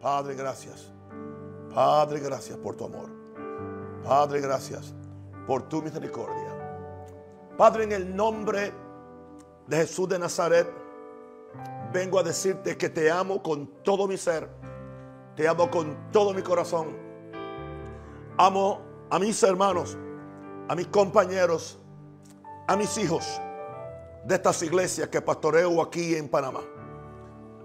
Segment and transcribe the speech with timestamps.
[0.00, 0.92] Padre, gracias.
[1.74, 3.08] Padre, gracias por tu amor.
[4.04, 4.94] Padre, gracias
[5.46, 6.56] por tu misericordia.
[7.56, 8.72] Padre, en el nombre
[9.66, 10.66] de Jesús de Nazaret,
[11.92, 14.48] vengo a decirte que te amo con todo mi ser.
[15.34, 16.96] Te amo con todo mi corazón.
[18.38, 19.96] Amo a mis hermanos,
[20.68, 21.78] a mis compañeros,
[22.66, 23.40] a mis hijos
[24.24, 26.60] de estas iglesias que pastoreo aquí en Panamá.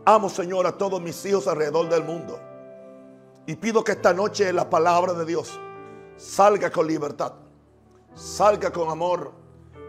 [0.06, 2.40] Amo, Señor, a todos mis hijos alrededor del mundo.
[3.46, 5.60] Y pido que esta noche la palabra de Dios
[6.16, 7.34] salga con libertad,
[8.16, 9.32] salga con amor,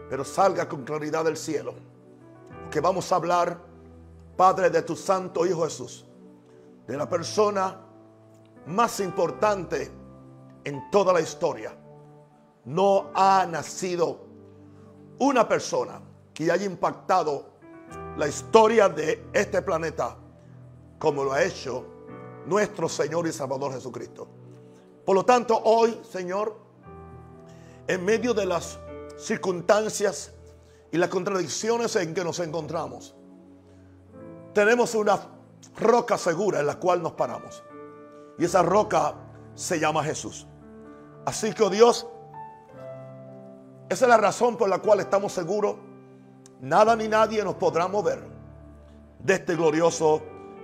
[0.09, 1.73] pero salga con claridad del cielo.
[2.69, 3.57] Que vamos a hablar,
[4.37, 6.05] Padre, de tu Santo Hijo Jesús,
[6.85, 7.79] de la persona
[8.67, 9.91] más importante
[10.63, 11.75] en toda la historia.
[12.65, 14.27] No ha nacido
[15.17, 16.01] una persona
[16.33, 17.52] que haya impactado
[18.17, 20.17] la historia de este planeta
[20.99, 21.85] como lo ha hecho
[22.45, 24.27] nuestro Señor y Salvador Jesucristo.
[25.05, 26.55] Por lo tanto, hoy, Señor,
[27.87, 28.79] en medio de las
[29.17, 30.31] circunstancias
[30.91, 33.15] y las contradicciones en que nos encontramos,
[34.53, 35.19] tenemos una
[35.77, 37.63] roca segura en la cual nos paramos.
[38.37, 39.15] Y esa roca
[39.55, 40.47] se llama Jesús.
[41.25, 42.07] Así que, oh Dios,
[43.89, 45.75] esa es la razón por la cual estamos seguros
[46.63, 48.23] nada ni nadie nos podrá mover
[49.19, 50.23] de este glorioso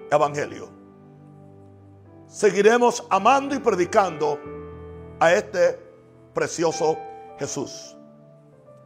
[0.09, 0.69] evangelio.
[2.25, 4.39] Seguiremos amando y predicando
[5.19, 5.78] a este
[6.33, 6.97] precioso
[7.38, 7.97] Jesús.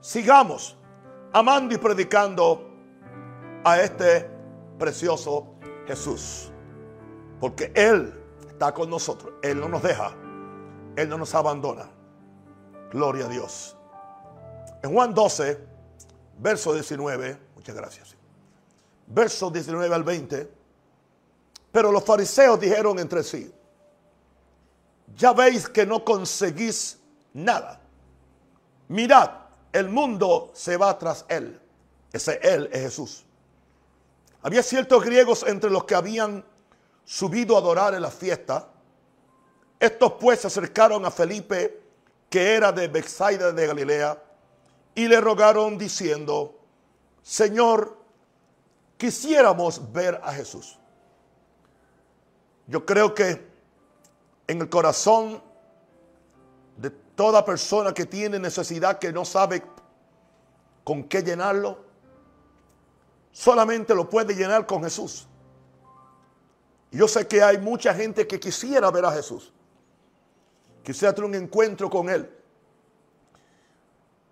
[0.01, 0.75] Sigamos
[1.33, 2.67] amando y predicando
[3.63, 4.27] a este
[4.79, 5.55] precioso
[5.85, 6.51] Jesús.
[7.39, 8.11] Porque Él
[8.49, 9.33] está con nosotros.
[9.43, 10.15] Él no nos deja.
[10.95, 11.89] Él no nos abandona.
[12.91, 13.77] Gloria a Dios.
[14.81, 15.72] En Juan 12,
[16.43, 18.15] verso 19, muchas gracias.
[19.07, 20.51] Verso 19 al 20.
[21.71, 23.51] Pero los fariseos dijeron entre sí,
[25.15, 26.99] ya veis que no conseguís
[27.33, 27.79] nada.
[28.89, 29.31] Mirad,
[29.71, 31.59] el mundo se va tras él.
[32.11, 33.25] Ese él es Jesús.
[34.43, 36.43] Había ciertos griegos entre los que habían
[37.05, 38.67] subido a adorar en la fiesta.
[39.79, 41.81] Estos pues se acercaron a Felipe,
[42.29, 44.21] que era de Bexaida de Galilea,
[44.95, 46.59] y le rogaron diciendo,
[47.21, 47.97] Señor,
[48.97, 50.79] quisiéramos ver a Jesús.
[52.67, 53.45] Yo creo que
[54.47, 55.41] en el corazón
[56.77, 59.63] de toda persona que tiene necesidad, que no sabe
[60.83, 61.79] con qué llenarlo,
[63.31, 65.27] solamente lo puede llenar con Jesús.
[66.91, 69.51] Yo sé que hay mucha gente que quisiera ver a Jesús,
[70.83, 72.29] quisiera tener un encuentro con Él.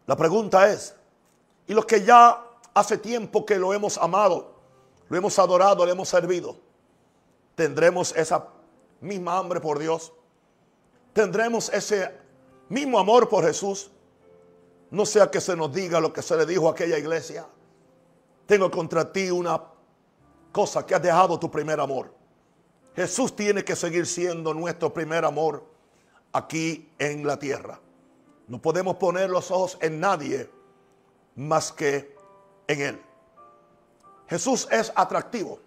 [0.07, 0.95] La pregunta es,
[1.67, 4.55] ¿y los que ya hace tiempo que lo hemos amado,
[5.09, 6.57] lo hemos adorado, le hemos servido,
[7.55, 8.47] tendremos esa
[8.99, 10.11] misma hambre por Dios?
[11.13, 12.11] ¿Tendremos ese
[12.69, 13.91] mismo amor por Jesús?
[14.89, 17.45] No sea que se nos diga lo que se le dijo a aquella iglesia.
[18.45, 19.61] Tengo contra ti una
[20.51, 22.13] cosa que has dejado tu primer amor.
[22.95, 25.63] Jesús tiene que seguir siendo nuestro primer amor
[26.33, 27.79] aquí en la tierra.
[28.51, 30.49] No podemos poner los ojos en nadie
[31.37, 32.13] más que
[32.67, 33.01] en Él.
[34.27, 35.57] Jesús es atractivo.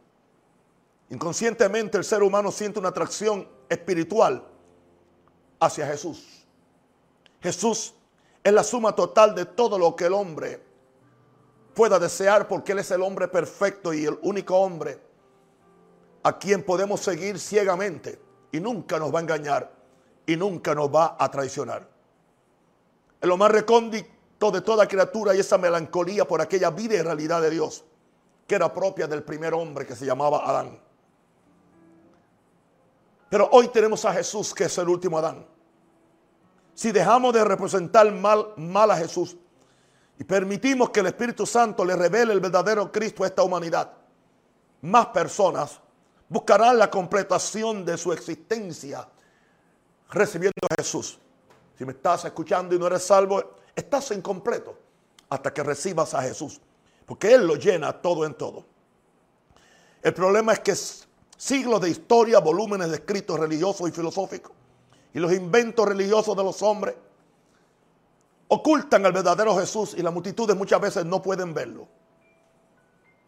[1.08, 4.46] Inconscientemente el ser humano siente una atracción espiritual
[5.60, 6.44] hacia Jesús.
[7.40, 7.94] Jesús
[8.42, 10.62] es la suma total de todo lo que el hombre
[11.72, 15.00] pueda desear porque Él es el hombre perfecto y el único hombre
[16.22, 18.20] a quien podemos seguir ciegamente
[18.52, 19.72] y nunca nos va a engañar
[20.26, 21.93] y nunca nos va a traicionar
[23.24, 27.40] en lo más recóndito de toda criatura y esa melancolía por aquella vida y realidad
[27.40, 27.82] de Dios
[28.46, 30.78] que era propia del primer hombre que se llamaba Adán.
[33.30, 35.46] Pero hoy tenemos a Jesús que es el último Adán.
[36.74, 39.38] Si dejamos de representar mal, mal a Jesús
[40.18, 43.90] y permitimos que el Espíritu Santo le revele el verdadero Cristo a esta humanidad,
[44.82, 45.80] más personas
[46.28, 49.08] buscarán la completación de su existencia
[50.10, 51.18] recibiendo a Jesús.
[51.76, 54.76] Si me estás escuchando y no eres salvo, estás incompleto
[55.28, 56.60] hasta que recibas a Jesús.
[57.06, 58.64] Porque Él lo llena todo en todo.
[60.02, 60.74] El problema es que
[61.36, 64.52] siglos de historia, volúmenes de escritos religiosos y filosóficos
[65.14, 66.94] y los inventos religiosos de los hombres
[68.48, 71.88] ocultan al verdadero Jesús y las multitudes muchas veces no pueden verlo.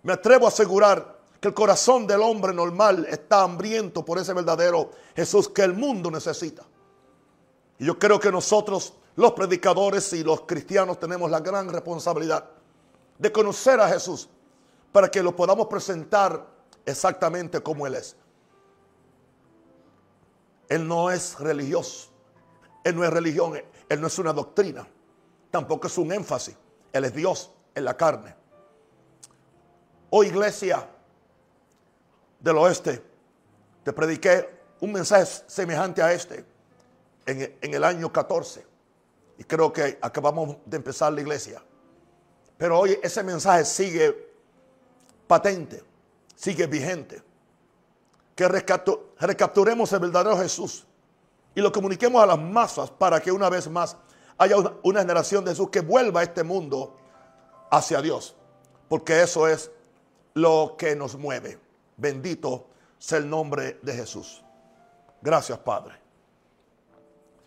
[0.02, 4.90] Me atrevo a asegurar que el corazón del hombre normal está hambriento por ese verdadero
[5.14, 6.64] Jesús que el mundo necesita.
[7.78, 12.48] Y yo creo que nosotros, los predicadores y los cristianos, tenemos la gran responsabilidad
[13.18, 14.28] de conocer a Jesús
[14.92, 16.46] para que lo podamos presentar
[16.84, 18.16] exactamente como Él es.
[20.68, 22.08] Él no es religioso.
[22.82, 23.60] Él no es religión.
[23.88, 24.86] Él no es una doctrina.
[25.50, 26.56] Tampoco es un énfasis.
[26.92, 28.34] Él es Dios en la carne.
[30.10, 30.88] Oh iglesia
[32.40, 33.02] del oeste,
[33.82, 34.48] te prediqué
[34.80, 36.44] un mensaje semejante a este
[37.26, 38.66] en, el año 14.
[39.38, 41.62] Y creo que acabamos de empezar la iglesia.
[42.56, 44.32] Pero hoy ese mensaje sigue
[45.26, 45.82] patente,
[46.34, 47.22] sigue vigente.
[48.34, 50.86] Que recapturemos el verdadero Jesús
[51.54, 53.96] y lo comuniquemos a las masas para que una vez más
[54.38, 56.96] haya una, generación de Jesús que vuelva a este mundo
[57.70, 58.36] hacia Dios.
[58.88, 59.70] Porque eso es
[60.34, 61.58] lo que nos mueve.
[61.96, 62.66] Bendito
[62.98, 64.44] sea el nombre de Jesús.
[65.22, 66.05] Gracias, Padre.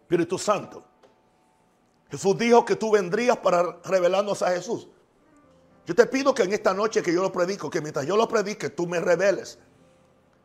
[0.09, 0.83] Espíritu Santo.
[2.09, 4.87] Jesús dijo que tú vendrías para revelarnos a Jesús.
[5.85, 8.27] Yo te pido que en esta noche que yo lo predico, que mientras yo lo
[8.27, 9.59] predique, tú me reveles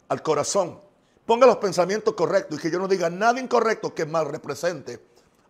[0.09, 0.79] al corazón.
[1.25, 5.03] Ponga los pensamientos correctos y que yo no diga nada incorrecto que mal represente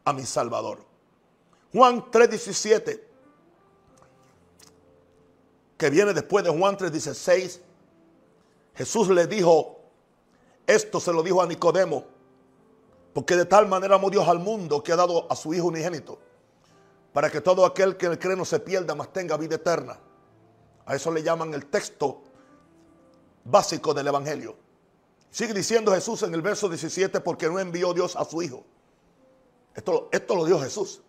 [0.05, 0.79] a mi Salvador.
[1.73, 3.03] Juan 3:17,
[5.77, 7.61] que viene después de Juan 3:16,
[8.77, 9.81] Jesús le dijo,
[10.69, 12.14] esto se lo dijo a Nicodemo,
[13.15, 16.19] porque de tal manera amó Dios al mundo que ha dado a su Hijo unigénito,
[17.13, 19.97] para que todo aquel que en el cree no se pierda, mas tenga vida eterna.
[20.85, 22.23] A eso le llaman el texto
[23.45, 24.57] básico del Evangelio.
[25.31, 28.65] Sigue diciendo Jesús en el verso 17, porque no envió Dios a su Hijo.
[29.75, 31.01] Esto, esto lo dio Jesús.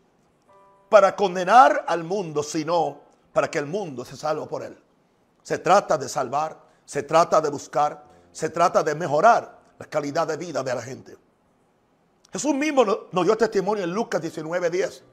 [0.89, 3.01] Para condenar al mundo, sino
[3.33, 4.77] para que el mundo se salve por él.
[5.41, 10.37] Se trata de salvar, se trata de buscar, se trata de mejorar la calidad de
[10.37, 11.24] vida de la gente.
[12.31, 15.03] Jesús mismo nos dio testimonio en Lucas 19, 10.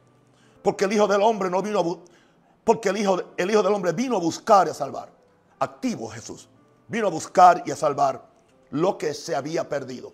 [0.62, 1.82] Porque el Hijo del Hombre no vino a
[2.64, 5.10] porque el hijo, el hijo del Hombre vino a buscar y a salvar.
[5.58, 6.48] Activo Jesús.
[6.88, 8.24] Vino a buscar y a salvar
[8.70, 10.12] lo que se había perdido.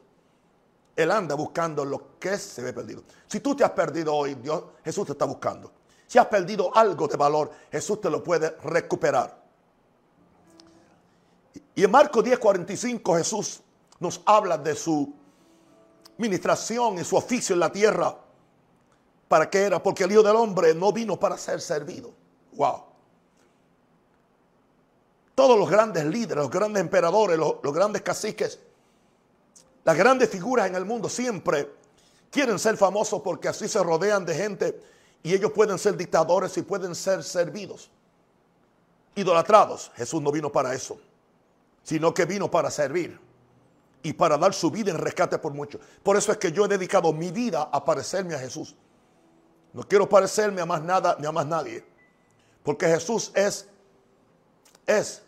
[0.96, 3.02] Él anda buscando lo que se había perdido.
[3.26, 5.72] Si tú te has perdido hoy, Dios, Jesús te está buscando.
[6.06, 9.38] Si has perdido algo de valor, Jesús te lo puede recuperar.
[11.74, 13.60] Y en Marcos 10:45 Jesús
[14.00, 15.14] nos habla de su
[16.18, 18.14] ministración y su oficio en la tierra.
[19.28, 19.82] ¿Para qué era?
[19.82, 22.12] Porque el Hijo del Hombre no vino para ser servido.
[22.52, 22.82] Wow.
[25.34, 28.58] Todos los grandes líderes, los grandes emperadores, los, los grandes caciques,
[29.84, 31.70] las grandes figuras en el mundo siempre
[32.30, 34.82] quieren ser famosos porque así se rodean de gente
[35.22, 37.90] y ellos pueden ser dictadores y pueden ser servidos,
[39.14, 39.92] idolatrados.
[39.94, 40.98] Jesús no vino para eso,
[41.84, 43.27] sino que vino para servir
[44.02, 45.80] y para dar su vida en rescate por muchos.
[46.02, 48.74] Por eso es que yo he dedicado mi vida a parecerme a Jesús.
[49.72, 51.84] No quiero parecerme a más nada ni a más nadie.
[52.62, 53.66] Porque Jesús es,
[54.86, 55.22] es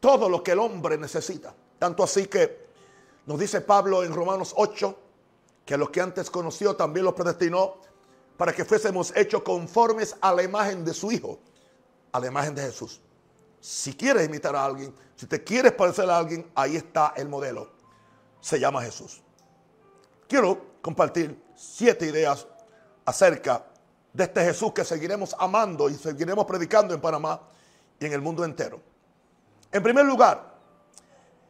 [0.00, 1.54] todo lo que el hombre necesita.
[1.78, 2.66] Tanto así que
[3.26, 4.98] nos dice Pablo en Romanos 8,
[5.64, 7.76] que a los que antes conoció también los predestinó
[8.36, 11.40] para que fuésemos hechos conformes a la imagen de su Hijo,
[12.12, 13.00] a la imagen de Jesús.
[13.60, 17.75] Si quieres imitar a alguien, si te quieres parecer a alguien, ahí está el modelo
[18.40, 19.22] se llama Jesús.
[20.28, 22.46] Quiero compartir siete ideas
[23.04, 23.64] acerca
[24.12, 27.40] de este Jesús que seguiremos amando y seguiremos predicando en Panamá
[27.98, 28.80] y en el mundo entero.
[29.70, 30.54] En primer lugar,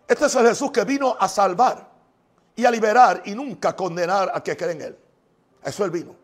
[0.08, 1.88] este es el Jesús que vino a salvar
[2.54, 4.98] y a liberar y nunca condenar a que cree en él.
[5.62, 6.14] Eso él vino.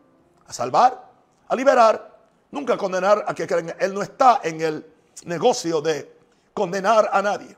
[0.47, 1.11] A salvar,
[1.47, 2.17] a liberar,
[2.51, 3.75] nunca condenar a que cree en él.
[3.79, 4.93] Él no está en el
[5.25, 6.17] negocio de
[6.53, 7.55] condenar a nadie.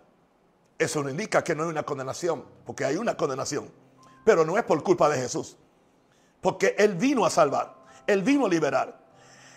[0.78, 3.72] Eso no indica que no hay una condenación, porque hay una condenación.
[4.26, 5.56] Pero no es por culpa de Jesús.
[6.42, 9.00] Porque Él vino a salvar, Él vino a liberar,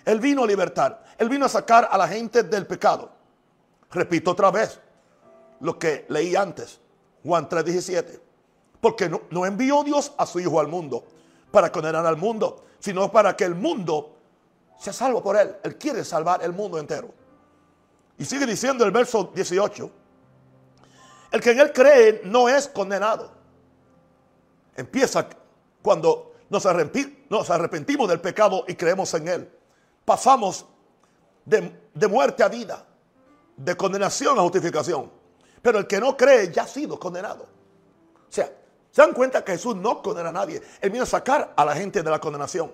[0.04, 3.10] Él vino a libertar, Él vino a sacar a la gente del pecado.
[3.90, 4.80] Repito otra vez
[5.60, 6.80] lo que leí antes,
[7.24, 8.20] Juan 3:17.
[8.80, 11.04] Porque no, no envió Dios a su Hijo al mundo
[11.50, 14.16] para condenar al mundo, sino para que el mundo
[14.78, 15.56] sea salvo por Él.
[15.64, 17.12] Él quiere salvar el mundo entero.
[18.16, 19.90] Y sigue diciendo el verso 18
[21.30, 23.30] el que en Él cree no es condenado.
[24.76, 25.28] Empieza
[25.82, 29.50] cuando nos, arrepentimos del pecado y creemos en Él.
[30.04, 30.66] Pasamos
[31.44, 32.86] de, muerte a vida,
[33.56, 35.10] de condenación a justificación.
[35.60, 37.44] Pero el que no cree ya ha sido condenado.
[37.44, 38.50] O sea,
[38.90, 40.62] se dan cuenta que Jesús no condena a nadie.
[40.80, 42.72] Él viene a sacar a la gente de la condenación.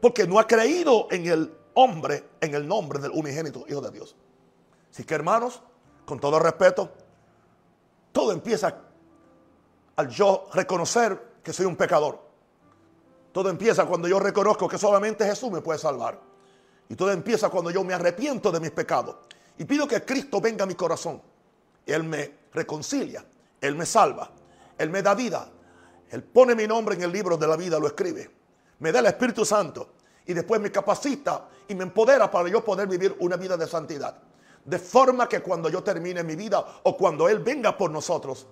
[0.00, 4.16] Porque no ha creído en el hombre, en el nombre del unigénito Hijo de Dios.
[4.92, 5.62] Así que hermanos,
[6.04, 6.92] con todo respeto,
[8.18, 8.74] todo empieza
[9.94, 12.18] al yo reconocer que soy un pecador.
[13.30, 16.18] Todo empieza cuando yo reconozco que solamente Jesús me puede salvar.
[16.88, 19.18] Y todo empieza cuando yo me arrepiento de mis pecados.
[19.56, 21.22] Y pido que Cristo venga a mi corazón.
[21.86, 23.24] Él me reconcilia,
[23.60, 24.32] Él me salva,
[24.76, 25.48] Él me da vida,
[26.10, 28.28] Él pone mi nombre en el libro de la vida, lo escribe.
[28.80, 29.92] Me da el Espíritu Santo
[30.26, 34.27] y después me capacita y me empodera para yo poder vivir una vida de santidad.
[34.68, 38.46] De forma que cuando yo termine mi vida o cuando Él venga por nosotros,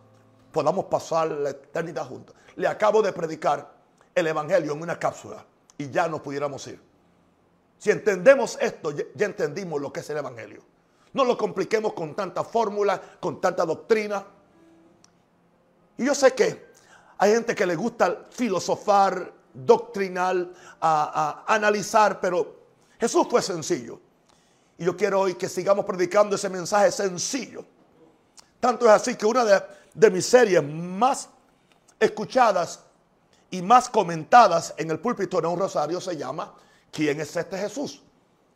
[0.50, 2.34] podamos pasar la eternidad juntos.
[2.54, 3.70] Le acabo de predicar
[4.14, 5.44] el Evangelio en una cápsula
[5.76, 6.80] y ya nos pudiéramos ir.
[7.76, 10.62] Si entendemos esto, ya entendimos lo que es el Evangelio.
[11.12, 14.24] No lo compliquemos con tanta fórmula, con tanta doctrina.
[15.98, 16.64] Y yo sé que
[17.18, 22.56] hay gente que le gusta filosofar, doctrinal, a, analizar, pero
[22.98, 24.00] Jesús fue sencillo.
[24.78, 27.64] Y yo quiero hoy que sigamos predicando ese mensaje sencillo.
[28.60, 31.28] Tanto es así que una de, mis series más
[31.98, 32.80] escuchadas
[33.50, 36.54] y más comentadas en el púlpito de un rosario se llama
[36.90, 38.02] ¿Quién es este Jesús?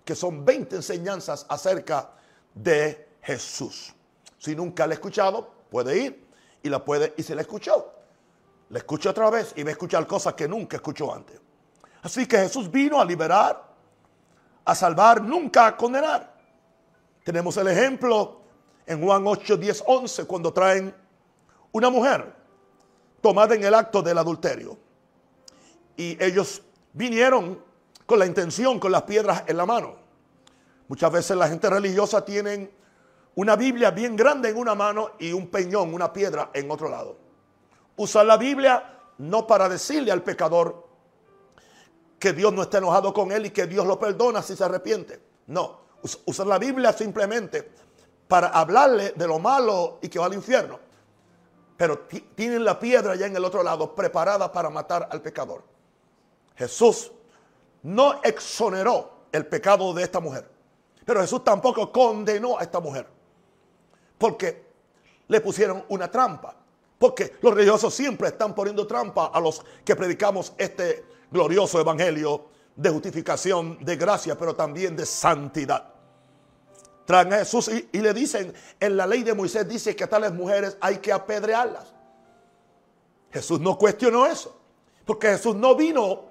[0.04, 2.10] Que son 20 enseñanzas acerca
[2.54, 3.94] de Jesús.
[4.38, 6.26] Si nunca la ha escuchado, puede ir
[6.62, 7.94] y la puede y se la escuchó.
[8.70, 11.38] La escucha otra vez y va a escuchar cosas que nunca escuchó antes.
[12.02, 13.69] Así que Jesús vino a liberar,
[14.64, 16.34] a salvar, nunca a condenar.
[17.24, 18.40] Tenemos el ejemplo
[18.86, 20.94] en Juan 8, 10, 11, cuando traen
[21.72, 22.34] una mujer
[23.20, 24.76] tomada en el acto del adulterio.
[25.96, 26.62] Y ellos
[26.92, 27.62] vinieron
[28.06, 29.94] con la intención, con las piedras en la mano.
[30.88, 32.70] Muchas veces la gente religiosa tienen
[33.36, 37.16] una Biblia bien grande en una mano y un peñón, una piedra en otro lado.
[37.96, 40.88] Usan la Biblia no para decirle al pecador
[42.20, 45.18] que Dios no está enojado con él y que Dios lo perdona si se arrepiente.
[45.46, 45.80] No,
[46.26, 47.72] usan la Biblia simplemente
[48.28, 50.78] para hablarle de lo malo y que va al infierno.
[51.78, 52.00] Pero
[52.34, 55.64] tienen la piedra ya en el otro lado preparada para matar al pecador.
[56.54, 57.10] Jesús
[57.84, 60.46] no exoneró el pecado de esta mujer.
[61.06, 63.06] Pero Jesús tampoco condenó a esta mujer.
[64.18, 64.66] Porque
[65.26, 66.54] le pusieron una trampa.
[66.98, 72.46] Porque los religiosos siempre están poniendo trampa a los que predicamos este glorioso evangelio
[72.76, 75.92] de justificación, de gracia, pero también de santidad.
[77.04, 80.32] Traen a Jesús y, le dicen, en la ley de Moisés dice que a tales
[80.32, 81.92] mujeres hay que apedrearlas.
[83.32, 84.56] Jesús no cuestionó eso,
[85.04, 86.28] porque Jesús no vino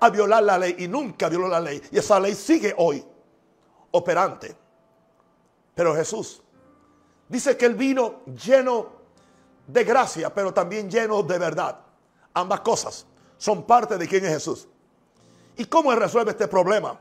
[0.00, 1.82] a violar la ley y nunca violó la ley.
[1.90, 3.04] Y esa ley sigue hoy
[3.90, 4.56] operante.
[5.74, 6.42] Pero Jesús
[7.28, 8.92] dice que él vino lleno
[9.66, 11.80] de gracia, pero también lleno de verdad.
[12.32, 13.06] Ambas cosas
[13.38, 14.68] son parte de quién es Jesús.
[15.56, 16.98] ¿Y cómo él resuelve este problema?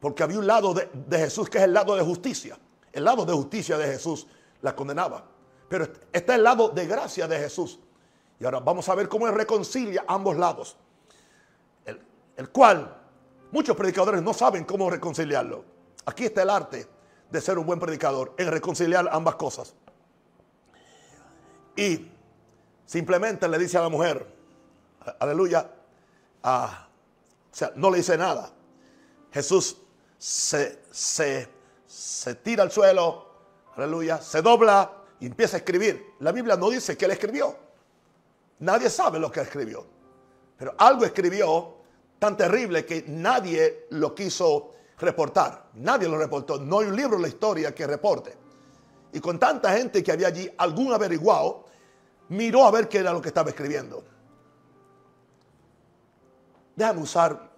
[0.00, 2.58] Porque había un lado de, Jesús que es el lado de justicia.
[2.92, 4.26] El lado de justicia de Jesús
[4.60, 5.24] la condenaba.
[5.68, 7.78] Pero está el lado de gracia de Jesús.
[8.38, 10.76] Y ahora vamos a ver cómo él reconcilia ambos lados.
[11.84, 12.00] El,
[12.36, 12.96] el cual
[13.52, 15.64] muchos predicadores no saben cómo reconciliarlo.
[16.04, 16.88] Aquí está el arte
[17.30, 19.74] de ser un buen predicador, en reconciliar ambas cosas.
[21.76, 22.10] Y
[22.84, 24.26] simplemente le dice a la mujer,
[25.18, 25.70] aleluya,
[26.42, 26.88] ah,
[27.50, 28.50] o sea, no le dice nada.
[29.32, 29.76] Jesús
[30.18, 31.48] se, se,
[31.86, 33.26] se tira al suelo,
[33.76, 34.90] aleluya, se dobla
[35.20, 36.14] y empieza a escribir.
[36.20, 37.56] La Biblia no dice que él escribió.
[38.60, 39.84] Nadie sabe lo que escribió.
[40.56, 41.76] Pero algo escribió
[42.18, 45.70] tan terrible que nadie lo quiso reportar.
[45.74, 46.58] Nadie lo reportó.
[46.58, 48.36] No hay un libro en la historia que reporte.
[49.12, 51.64] Y con tanta gente que había allí, algún averiguado
[52.28, 54.04] miró a ver qué era lo que estaba escribiendo.
[56.74, 57.50] Déjame usar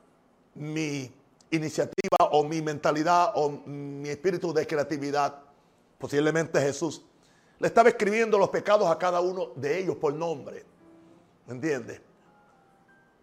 [0.54, 1.10] mi
[1.50, 5.40] iniciativa o mi mentalidad o mi espíritu de creatividad.
[5.98, 7.04] Posiblemente Jesús
[7.58, 10.64] le estaba escribiendo los pecados a cada uno de ellos por nombre.
[11.46, 12.00] ¿Me entiende?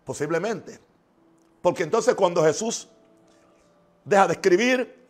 [0.03, 0.79] Posiblemente.
[1.61, 2.87] Porque entonces cuando Jesús
[4.05, 5.07] deja de escribir,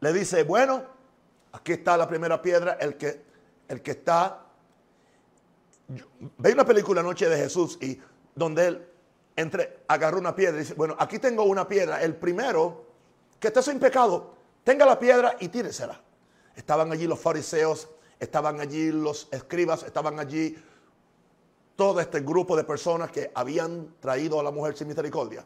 [0.00, 0.82] le dice, bueno,
[1.52, 3.22] aquí está la primera piedra, el que,
[3.68, 4.42] el que está...
[6.38, 8.00] Ve una película Noche de Jesús y
[8.34, 8.86] donde él
[9.36, 12.86] entre, agarró una piedra y dice, bueno, aquí tengo una piedra, el primero
[13.38, 16.00] que esté sin pecado, tenga la piedra y tíresela.
[16.54, 17.88] Estaban allí los fariseos,
[18.18, 20.56] estaban allí los escribas, estaban allí
[21.76, 25.44] todo este grupo de personas que habían traído a la mujer sin misericordia.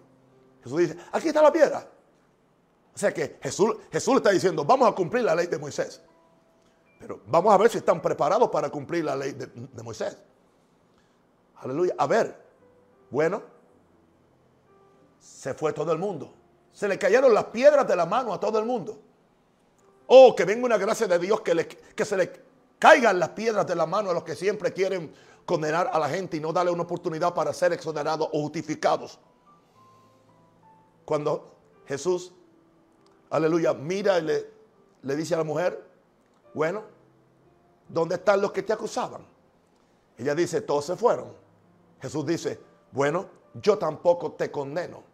[0.63, 1.89] Jesús dice, aquí está la piedra.
[2.95, 6.01] O sea que Jesús, Jesús está diciendo, vamos a cumplir la ley de Moisés.
[7.01, 10.17] Pero vamos a ver si están preparados para cumplir la ley de, de Moisés.
[11.57, 11.95] Aleluya.
[11.99, 12.37] A ver,
[13.11, 13.43] bueno,
[15.21, 16.33] se fue todo el mundo.
[16.73, 18.99] Se le cayeron las piedras de la mano a todo el mundo.
[20.07, 22.33] Oh, que venga una gracia de Dios que, se le
[22.79, 25.13] caigan las piedras de la mano a los que siempre quieren
[25.45, 29.19] condenar a la gente y no darle una oportunidad para ser exonerados o justificados.
[31.05, 31.55] Cuando
[31.87, 32.33] Jesús
[33.31, 34.23] aleluya, mira y
[35.03, 35.89] le dice a la mujer,
[36.55, 36.83] bueno,
[37.89, 39.25] ¿dónde están los que te acusaban?
[40.19, 41.33] Ella dice, todos se fueron.
[42.01, 42.61] Jesús dice,
[42.93, 45.10] bueno, yo tampoco te condeno.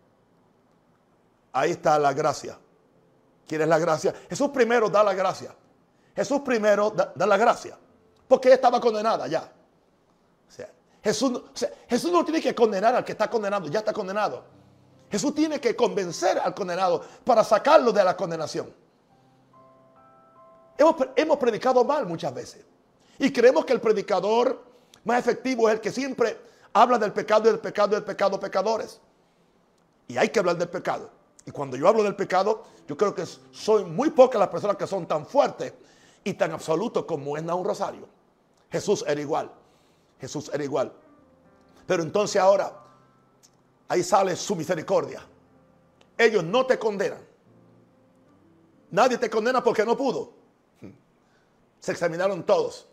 [1.56, 2.58] Ahí está la gracia.
[3.48, 4.14] ¿Quieres la gracia?
[4.28, 5.54] Jesús primero da la gracia.
[6.14, 7.78] Jesús primero da, la gracia.
[8.28, 9.50] Porque estaba condenada ya.
[11.02, 11.40] Jesús,
[11.88, 14.44] Jesús no tiene que condenar al que está condenado, ya está condenado.
[15.10, 18.74] Jesús tiene que convencer al condenado para sacarlo de la condenación.
[20.76, 22.66] Hemos, hemos predicado mal muchas veces.
[23.18, 24.62] Y creemos que el predicador
[25.04, 26.38] más efectivo es el que siempre
[26.74, 29.00] habla del pecado y del pecado y del pecado pecadores.
[30.08, 31.15] Y hay que hablar del pecado.
[31.46, 34.86] Y cuando yo hablo del pecado, yo creo que soy muy pocas las personas que
[34.86, 35.72] son tan fuertes
[36.24, 38.08] y tan absolutos como es un Rosario.
[38.68, 39.52] Jesús era igual.
[40.20, 40.92] Jesús era igual.
[41.86, 42.72] Pero entonces ahora,
[43.86, 45.24] ahí sale su misericordia.
[46.18, 47.24] Ellos no te condenan.
[48.90, 50.32] Nadie te condena porque no pudo.
[51.78, 52.88] Se examinaron todos.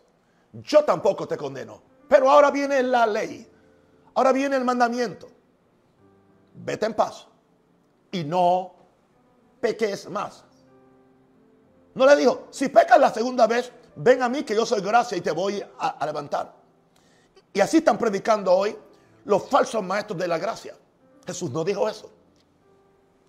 [0.52, 1.82] Yo tampoco te condeno.
[2.08, 3.50] Pero ahora viene la ley.
[4.14, 5.28] Ahora viene el mandamiento.
[6.54, 7.26] Vete en paz.
[8.14, 8.72] Y no
[9.60, 10.44] peques más.
[11.94, 15.18] No le dijo, si pecas la segunda vez, ven a mí que yo soy gracia
[15.18, 16.54] y te voy a, levantar.
[17.52, 18.76] Y así están predicando hoy
[19.24, 20.76] los falsos maestros de la gracia.
[21.26, 22.08] Jesús no dijo eso.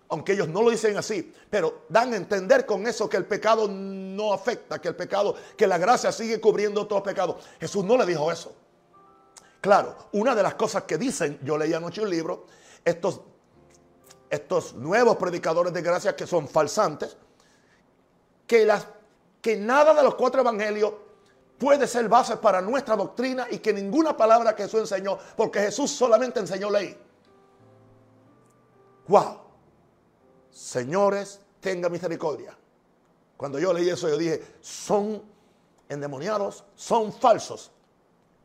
[0.09, 3.67] Aunque ellos no lo dicen así, pero dan a entender con eso que el pecado
[3.67, 7.43] no afecta, que el pecado, que la gracia sigue cubriendo todos los pecados.
[7.59, 8.55] Jesús no le dijo eso.
[9.61, 12.45] Claro, una de las cosas que dicen, yo leí anoche un libro,
[12.83, 13.21] estos,
[14.35, 17.17] estos nuevos predicadores de gracia que son falsantes,
[18.47, 18.87] que, las,
[19.41, 20.93] que nada de los cuatro evangelios
[21.57, 25.91] puede ser base para nuestra doctrina y que ninguna palabra que Jesús enseñó, porque Jesús
[25.91, 26.97] solamente enseñó ley.
[29.07, 29.39] Wow.
[30.51, 32.57] Señores, tenga misericordia.
[33.37, 35.21] Cuando yo leí eso, yo dije, son
[35.89, 37.71] endemoniados, son falsos.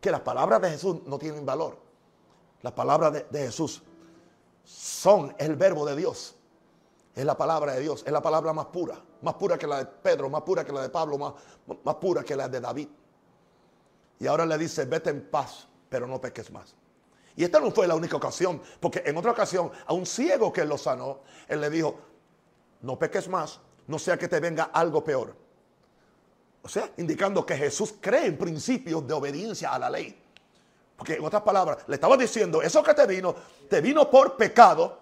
[0.00, 1.76] Que las palabras de Jesús no tienen valor.
[2.62, 3.82] Las palabras de, Jesús
[4.71, 6.37] son el verbo de Dios.
[7.14, 9.87] Es la palabra de Dios, es la palabra más pura, más pura que la de
[9.87, 11.35] Pedro, más pura que la de Pablo, más,
[11.83, 12.88] más pura que la de David.
[14.21, 16.75] Y ahora le dice, vete en paz, pero no peques más.
[17.35, 20.64] Y esta no fue la única ocasión, porque en otra ocasión a un ciego que
[20.64, 21.99] lo sanó, él le dijo,
[22.83, 25.35] no peques más, no sea que te venga algo peor.
[26.62, 30.23] O sea, indicando que Jesús cree en principios de obediencia a la ley.
[31.01, 33.35] Porque en otras palabras, le estaba diciendo, eso que te vino,
[33.71, 34.99] te vino por pecado,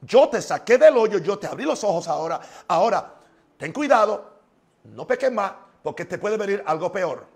[0.00, 2.40] yo te saqué del hoyo, yo te abrí los ojos ahora.
[2.66, 3.12] Ahora,
[3.58, 4.38] ten cuidado,
[4.84, 5.52] no peques más,
[5.82, 7.26] porque te puede venir algo peor.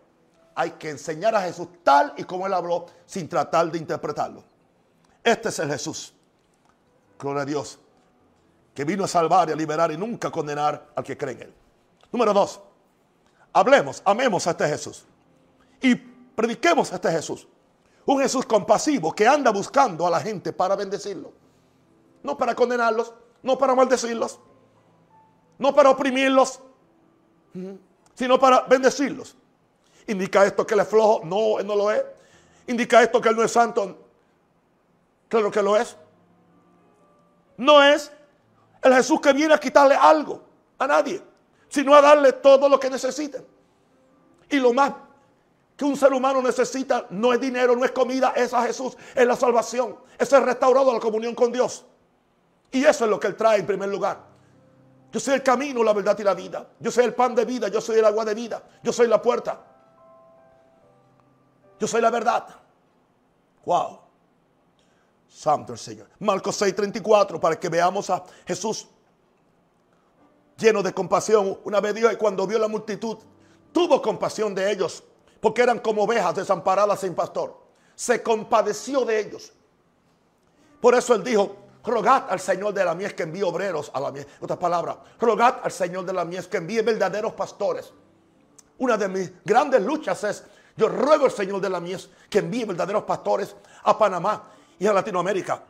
[0.55, 4.43] Hay que enseñar a Jesús tal y como él habló, sin tratar de interpretarlo.
[5.23, 6.15] Este es el Jesús.
[7.19, 7.79] Gloria a Dios.
[8.73, 11.55] Que vino a salvar y a liberar y nunca condenar al que cree en él.
[12.11, 12.59] Número dos.
[13.53, 15.05] Hablemos, amemos a este Jesús.
[15.83, 17.47] Y prediquemos a este Jesús.
[18.09, 21.31] Un Jesús compasivo que anda buscando a la gente para bendecirlo.
[22.23, 24.41] No para condenarlos, no para maldecirlos,
[25.59, 26.59] no para oprimirlos,
[28.15, 29.37] sino para bendecirlos.
[30.07, 31.21] ¿Indica esto que él es flojo?
[31.23, 32.03] No, él no lo es.
[32.67, 33.99] ¿Indica esto que él no es santo?
[35.29, 35.95] Claro que lo es.
[37.59, 38.11] No es
[38.81, 40.41] el Jesús que viene a quitarle algo
[40.79, 41.23] a nadie,
[41.69, 43.45] sino a darle todo lo que necesiten.
[44.49, 44.95] Y lo más
[45.79, 49.25] que un ser humano necesita no es dinero, no es comida, es a Jesús, es
[49.25, 51.85] la salvación, es el restaurado la comunión con Dios.
[52.73, 54.19] Y eso es lo que Él trae en primer lugar.
[55.13, 56.69] Yo soy el camino, la verdad y la vida.
[56.81, 59.23] Yo soy el pan de vida, yo soy el agua de vida, yo soy la
[59.23, 59.65] puerta.
[61.79, 62.45] Yo soy la verdad.
[63.65, 64.01] Wow.
[65.29, 66.09] Santo el Señor.
[66.19, 68.89] Marcos 6:34 para que veamos a Jesús
[70.57, 71.57] lleno de compasión.
[71.63, 73.17] Una vez dijo, y cuando vio la multitud,
[73.73, 75.05] tuvo compasión de ellos,
[75.41, 77.57] porque eran como ovejas desamparadas sin pastor.
[77.95, 79.53] Se compadeció de ellos.
[80.81, 81.57] Por eso él dijo,
[81.89, 84.27] Rogad al Señor de la mies que envíe obreros a la mies.
[84.41, 87.93] Otra palabra, rogad al Señor de la mies que envíe verdaderos pastores.
[88.79, 90.45] Una de mis grandes luchas es,
[90.77, 94.93] yo ruego al Señor de la mies que envíe verdaderos pastores a Panamá y a
[94.93, 95.63] Latinoamérica.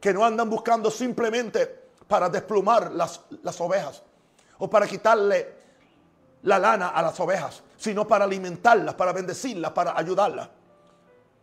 [0.00, 4.02] Que no andan buscando simplemente para desplumar las, las ovejas
[4.58, 5.52] o para quitarle
[6.42, 10.48] la lana a las ovejas, sino para alimentarlas, para bendecirlas, para ayudarlas.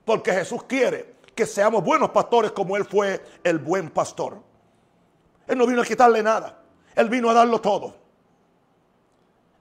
[0.06, 4.38] Porque Jesús quiere que seamos buenos pastores como Él fue el buen pastor.
[5.48, 6.62] Él no vino a quitarle nada.
[6.96, 7.96] Él vino a darlo todo.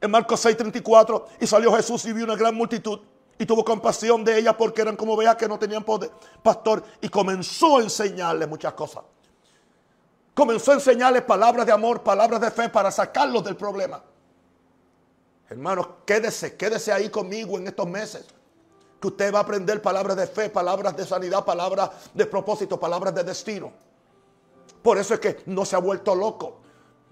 [0.01, 3.01] En Marcos 6:34, y salió Jesús y vio una gran multitud
[3.41, 6.11] y tuvo compasión de ella porque eran como veas que no tenían poder,
[6.43, 9.03] pastor, y comenzó a enseñarles muchas cosas.
[10.35, 14.03] Comenzó a enseñarles palabras de amor, palabras de fe para sacarlos del problema.
[15.51, 18.25] Hermanos, quédese, quédese ahí conmigo en estos meses.
[19.01, 23.15] que usted va a aprender palabras de fe, palabras de sanidad, palabras de propósito, palabras
[23.15, 23.73] de destino.
[24.83, 26.61] Por eso es que no se ha vuelto loco.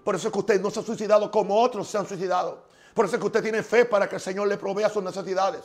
[0.03, 2.63] Por eso es que usted no se ha suicidado como otros se han suicidado.
[2.93, 5.63] Por eso es que usted tiene fe para que el Señor le provea sus necesidades.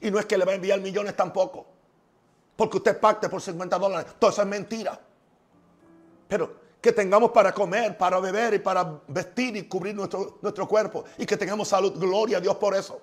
[0.00, 1.66] Y no es que le va a enviar millones tampoco.
[2.56, 4.14] Porque usted pacte por 50 dólares.
[4.18, 4.98] Todo eso es mentira.
[6.26, 11.04] Pero que tengamos para comer, para beber y para vestir y cubrir nuestro, nuestro cuerpo.
[11.18, 11.98] Y que tengamos salud.
[11.98, 13.00] Gloria a Dios por eso.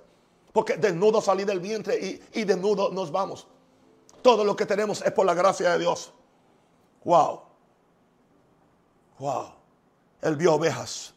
[0.54, 3.46] Porque desnudo salí del vientre y, y desnudo nos vamos.
[4.22, 6.13] Todo lo que tenemos es por la gracia de Dios.
[7.04, 7.41] Wow.
[9.19, 9.54] Wow.
[10.22, 11.13] Él vio ovejas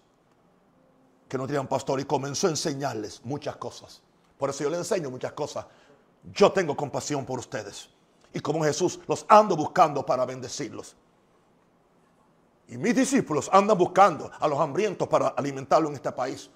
[1.29, 4.03] que no tenían pastor y comenzó a enseñarles muchas cosas.
[4.37, 5.67] Por eso yo le enseño muchas cosas.
[6.33, 7.91] Yo tengo compasión por ustedes.
[8.35, 10.97] Y como Jesús los ando buscando para bendecirlos.
[12.69, 16.51] Y mis discípulos andan buscando a los hambrientos para alimentarlos en este país.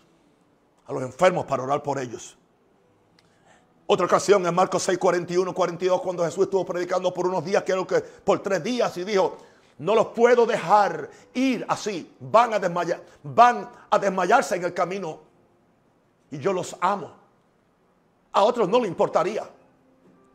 [0.86, 2.36] A los enfermos para orar por ellos.
[3.86, 7.86] Otra ocasión en Marcos 6, 41, 42, cuando Jesús estuvo predicando por unos días, creo
[7.86, 9.36] que por tres días, y dijo,
[9.80, 12.14] no los puedo dejar ir así.
[12.20, 15.20] Van a desmayar, van a desmayarse en el camino.
[16.30, 17.12] Y yo los amo.
[18.32, 19.48] A otros no le importaría.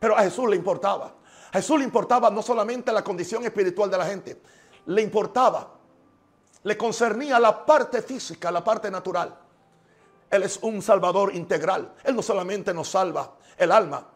[0.00, 1.14] Pero a Jesús le importaba.
[1.52, 4.42] A Jesús le importaba no solamente la condición espiritual de la gente.
[4.86, 5.72] Le importaba.
[6.62, 9.36] Le concernía la parte física, la parte natural.
[10.30, 11.94] Él es un salvador integral.
[12.02, 14.06] Él no solamente nos salva el alma.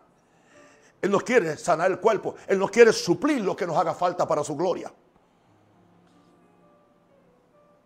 [1.00, 2.34] Él nos quiere sanar el cuerpo.
[2.46, 4.92] Él nos quiere suplir lo que nos haga falta para su gloria.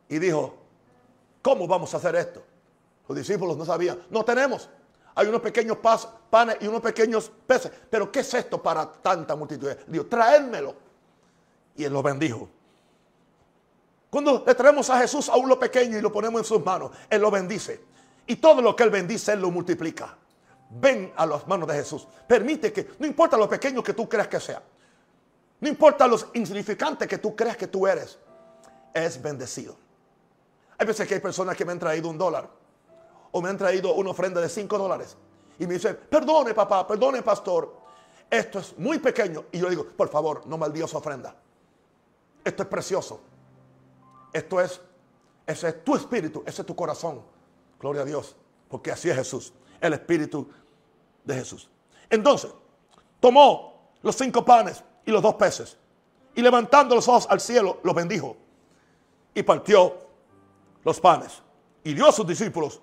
[0.08, 0.54] Y dijo,
[1.42, 2.42] ¿cómo vamos a hacer esto?
[3.08, 3.98] Los discípulos no sabían.
[4.10, 4.68] No tenemos.
[5.14, 5.78] Hay unos pequeños
[6.30, 7.70] panes y unos pequeños peces.
[7.88, 9.70] Pero ¿qué es esto para tanta multitud?
[9.86, 10.74] Dijo, traédmelo.
[11.76, 12.48] Y él lo bendijo.
[14.14, 17.20] Cuando le traemos a Jesús a uno pequeño y lo ponemos en sus manos, Él
[17.20, 17.82] lo bendice.
[18.28, 20.16] Y todo lo que Él bendice, Él lo multiplica
[20.70, 22.06] ven a las manos de Jesús.
[22.28, 24.62] Permite que, no importa lo pequeño que tú creas que sea,
[25.58, 28.16] no importa los insignificantes que tú creas que tú eres,
[28.92, 29.74] es bendecido.
[30.78, 32.48] Hay veces que hay personas que me han traído un dólar
[33.32, 35.16] o me han traído una ofrenda de cinco dólares
[35.58, 37.80] y me dicen, perdone papá, perdone pastor,
[38.30, 39.46] esto es muy pequeño.
[39.50, 41.34] Y yo digo, por favor, no maldiga su ofrenda.
[42.44, 43.33] Esto es precioso.
[44.34, 44.82] Esto es,
[45.46, 47.22] ese es tu espíritu, ese es tu corazón.
[47.80, 48.36] Gloria a Dios,
[48.68, 49.54] porque así es Jesús
[49.86, 50.48] el Espíritu
[51.24, 51.68] de Jesús.
[52.08, 52.50] Entonces,
[53.20, 55.76] tomó los cinco panes y los dos peces
[56.34, 58.36] y levantando los ojos al cielo, los bendijo
[59.34, 59.98] y partió
[60.84, 61.42] los panes
[61.82, 62.80] y dio a sus discípulos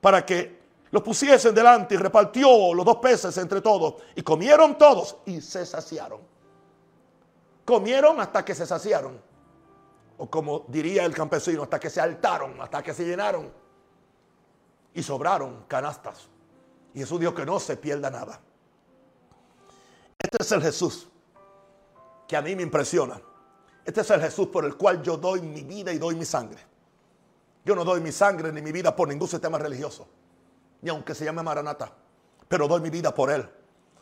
[0.00, 0.56] para que
[0.90, 5.66] los pusiesen delante y repartió los dos peces entre todos y comieron todos y se
[5.66, 6.20] saciaron.
[7.64, 9.20] Comieron hasta que se saciaron.
[10.18, 13.52] O como diría el campesino, hasta que se altaron, hasta que se llenaron.
[14.94, 16.28] Y sobraron canastas.
[16.94, 18.40] Y Jesús dijo que no se pierda nada.
[20.18, 21.08] Este es el Jesús
[22.26, 23.20] que a mí me impresiona.
[23.84, 26.60] Este es el Jesús por el cual yo doy mi vida y doy mi sangre.
[27.64, 30.08] Yo no doy mi sangre ni mi vida por ningún sistema religioso,
[30.82, 31.92] ni aunque se llame Maranata,
[32.48, 33.48] pero doy mi vida por Él.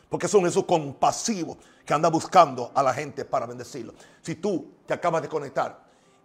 [0.09, 3.95] Porque es un Jesús compasivo que anda buscando a la gente para bendecirlo.
[4.23, 5.84] Si tú te acabas de conectar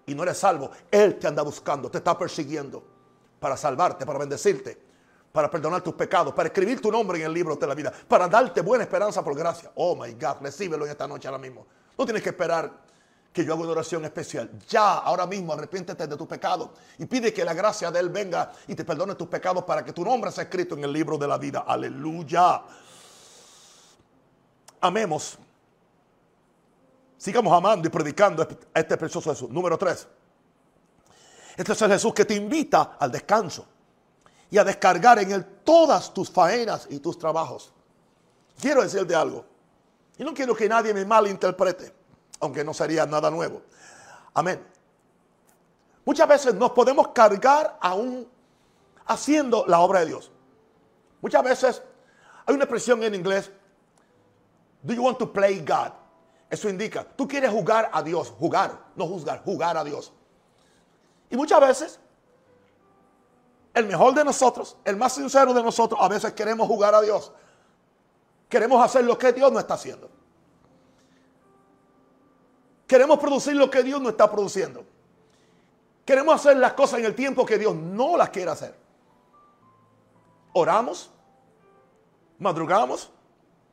[0.10, 2.84] y no eres salvo, Él te anda buscando, te está persiguiendo
[3.40, 4.90] para salvarte, para bendecirte
[5.32, 8.28] para perdonar tus pecados, para escribir tu nombre en el libro de la vida, para
[8.28, 9.72] darte buena esperanza por gracia.
[9.76, 11.68] Oh my God, recíbelo en esta noche ahora mismo.
[11.98, 12.72] No tienes que esperar
[13.32, 14.50] que yo haga una oración especial.
[14.68, 18.52] Ya, ahora mismo, arrepiéntete de tus pecados y pide que la gracia de Él venga
[18.68, 21.28] y te perdone tus pecados para que tu nombre sea escrito en el libro de
[21.28, 21.64] la vida.
[21.68, 22.64] Aleluya.
[24.82, 25.38] Amemos.
[27.20, 29.50] Sigamos amando y predicando a este precioso Jesús.
[29.50, 30.08] Número tres.
[31.58, 33.66] Este es el Jesús que te invita al descanso
[34.50, 37.74] y a descargar en Él todas tus faenas y tus trabajos.
[38.62, 39.46] Quiero decirte algo.
[40.18, 41.94] Y no quiero que nadie me malinterprete,
[42.40, 43.64] aunque no sería nada nuevo.
[44.34, 44.66] Amén.
[46.06, 48.30] Muchas veces nos podemos cargar aún
[49.08, 50.32] haciendo la obra de Dios.
[51.20, 51.82] Muchas veces
[52.46, 53.52] hay una expresión en inglés,
[54.84, 55.92] do you want to play God?
[56.50, 60.12] Eso indica, tú quieres jugar a Dios, jugar, no juzgar, jugar a Dios.
[61.30, 62.00] Y muchas veces
[63.74, 67.32] el mejor de nosotros, el más sincero de nosotros, a veces queremos jugar a Dios.
[68.50, 70.10] Queremos hacer lo que Dios no está haciendo.
[72.88, 74.84] Queremos producir lo que Dios no está produciendo.
[76.04, 78.76] Queremos hacer las cosas en el tiempo que Dios no las quiere hacer.
[80.54, 81.12] Oramos,
[82.40, 83.12] madrugamos,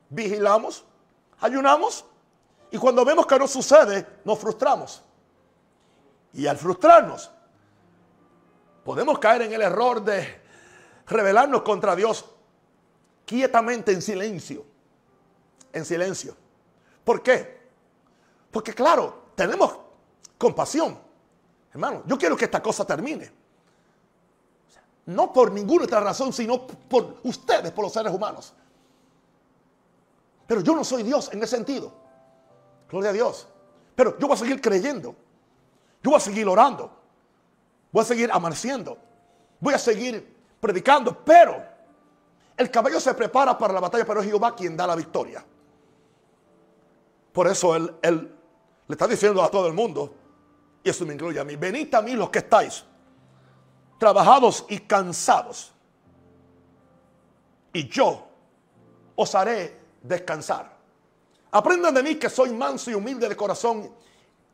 [0.09, 0.85] vigilamos,
[1.39, 2.05] ayunamos
[2.71, 5.01] y cuando vemos que no sucede, nos frustramos.
[6.33, 7.31] Y al frustrarnos,
[8.83, 10.41] podemos caer en el error de
[11.07, 12.25] rebelarnos contra Dios
[13.25, 14.65] quietamente en silencio.
[15.71, 16.35] En silencio.
[17.03, 17.57] ¿Por qué?
[18.51, 19.77] Porque claro, tenemos
[20.37, 20.99] compasión.
[21.71, 23.31] Hermano, yo quiero que esta cosa termine.
[25.05, 28.53] No por ninguna otra razón, sino por ustedes, por los seres humanos.
[30.45, 32.06] Pero yo no soy Dios en ese sentido.
[32.89, 33.47] Gloria a Dios.
[33.95, 35.15] Pero yo voy a seguir creyendo.
[36.03, 36.91] Yo voy a seguir orando.
[37.91, 38.97] Voy a seguir amaneciendo.
[39.59, 41.17] Voy a seguir predicando.
[41.23, 41.63] Pero
[42.55, 45.43] el caballo se prepara para la batalla, pero es Jehová quien da la victoria.
[47.31, 48.35] Por eso él, él
[48.87, 50.13] le está diciendo a todo el mundo,
[50.83, 52.83] y eso me incluye a mí, venid a mí los que estáis
[53.99, 55.73] trabajados y cansados,
[57.73, 58.27] y yo
[59.15, 60.76] os haré descansar.
[61.51, 63.89] Aprendan de mí que soy manso y humilde de corazón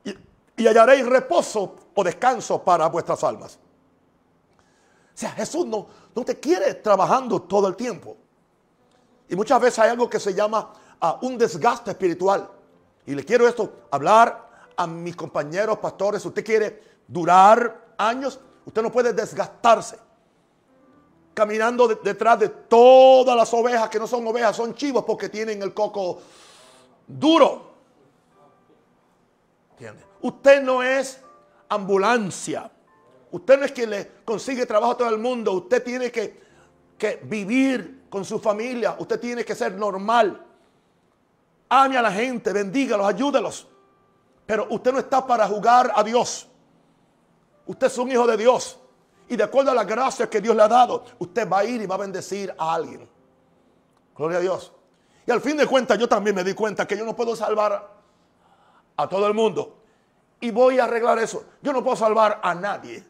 [0.04, 3.58] y, hallaréis reposo o descanso para vuestras almas.
[5.14, 8.18] O sea, Jesús no, no te quiere trabajando todo el tiempo.
[9.30, 12.50] Y muchas veces hay algo que se llama ah, un desgaste espiritual.
[13.06, 16.26] Y le quiero esto, hablar a mis compañeros pastores.
[16.26, 19.98] Usted quiere durar años, usted no puede desgastarse.
[21.34, 25.74] Caminando detrás de todas las ovejas que no son ovejas, son chivos porque tienen el
[25.74, 26.22] coco
[27.08, 27.74] duro.
[29.72, 30.04] ¿Entiende?
[30.22, 31.20] Usted no es
[31.70, 32.72] ambulancia.
[33.32, 35.54] Usted no es quien le consigue trabajo a todo el mundo.
[35.54, 36.40] Usted tiene que,
[36.98, 38.96] que vivir con su familia.
[39.00, 40.46] Usted tiene que ser normal.
[41.70, 43.68] Ame a la gente, bendígalos, ayúdelos.
[44.46, 46.48] Pero usted no está para jugar a Dios.
[47.66, 48.80] Usted es un hijo de Dios.
[49.30, 51.82] Y de acuerdo a la gracia que Dios le ha dado, usted va a ir
[51.82, 53.10] y va a bendecir a alguien.
[54.16, 54.72] Gloria a Dios.
[55.26, 57.90] Y al fin de cuentas yo también me di cuenta que yo no puedo salvar
[58.96, 59.78] a todo el mundo.
[60.42, 61.46] Y voy a arreglar eso.
[61.62, 63.04] Yo no puedo salvar a nadie.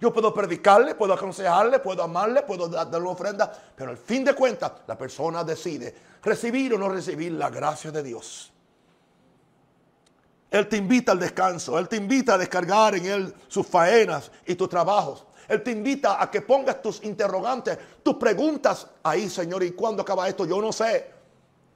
[0.00, 3.52] Yo puedo predicarle, puedo aconsejarle, puedo amarle, puedo darle una ofrenda.
[3.74, 8.02] Pero al fin de cuentas la persona decide recibir o no recibir la gracia de
[8.02, 8.52] Dios.
[10.50, 11.78] Él te invita al descanso.
[11.78, 15.26] Él te invita a descargar en Él sus faenas y tus trabajos.
[15.46, 19.62] Él te invita a que pongas tus interrogantes, tus preguntas ahí, Señor.
[19.62, 20.44] ¿Y cuándo acaba esto?
[20.44, 21.17] Yo no sé.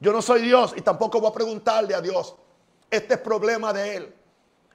[0.02, 2.34] Yo no soy Dios y tampoco voy a preguntarle a Dios.
[2.90, 4.14] Este es problema de Él.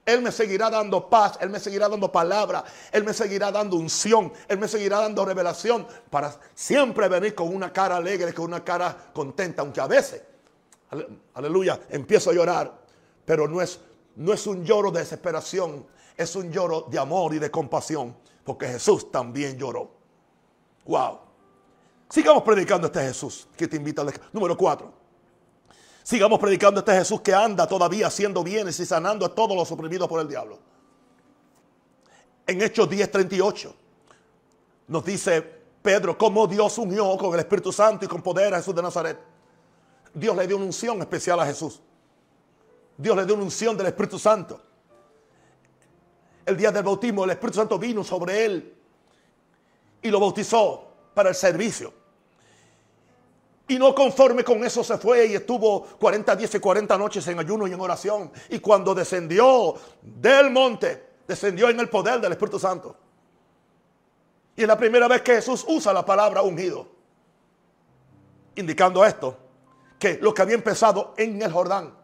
[0.06, 4.32] Él me seguirá dando paz, Él me seguirá dando palabra, Él me seguirá dando unción,
[4.48, 9.10] Él me seguirá dando revelación para siempre venir con una cara alegre, con una cara
[9.12, 10.22] contenta, aunque a veces,
[11.34, 12.72] aleluya, empiezo a llorar,
[13.26, 13.80] pero no es,
[14.16, 15.86] no es un lloro de desesperación,
[16.16, 19.90] es un lloro de amor y de compasión, porque Jesús también lloró.
[20.86, 21.18] Wow.
[22.08, 24.97] Sigamos predicando este Jesús que te invita al Número cuatro.
[26.08, 30.08] Sigamos predicando este Jesús que anda todavía haciendo bienes y sanando a todos los oprimidos
[30.08, 30.58] por el diablo.
[32.46, 33.74] En Hechos 10:38
[34.86, 35.42] nos dice
[35.82, 39.18] Pedro cómo Dios unió con el Espíritu Santo y con poder a Jesús de Nazaret.
[40.14, 41.78] Dios le dio una unción especial a Jesús.
[42.96, 44.62] Dios le dio una unción del Espíritu Santo.
[46.46, 48.74] El día del bautismo el Espíritu Santo vino sobre él
[50.00, 51.97] y lo bautizó para el servicio.
[53.68, 57.38] Y no conforme con eso se fue y estuvo 40 días y 40 noches en
[57.38, 58.32] ayuno y en oración.
[58.48, 62.96] Y cuando descendió del monte, descendió en el poder del Espíritu Santo.
[64.56, 66.88] Y es la primera vez que Jesús usa la palabra ungido.
[68.56, 69.36] Indicando esto,
[69.98, 71.94] que lo que había empezado en el Jordán,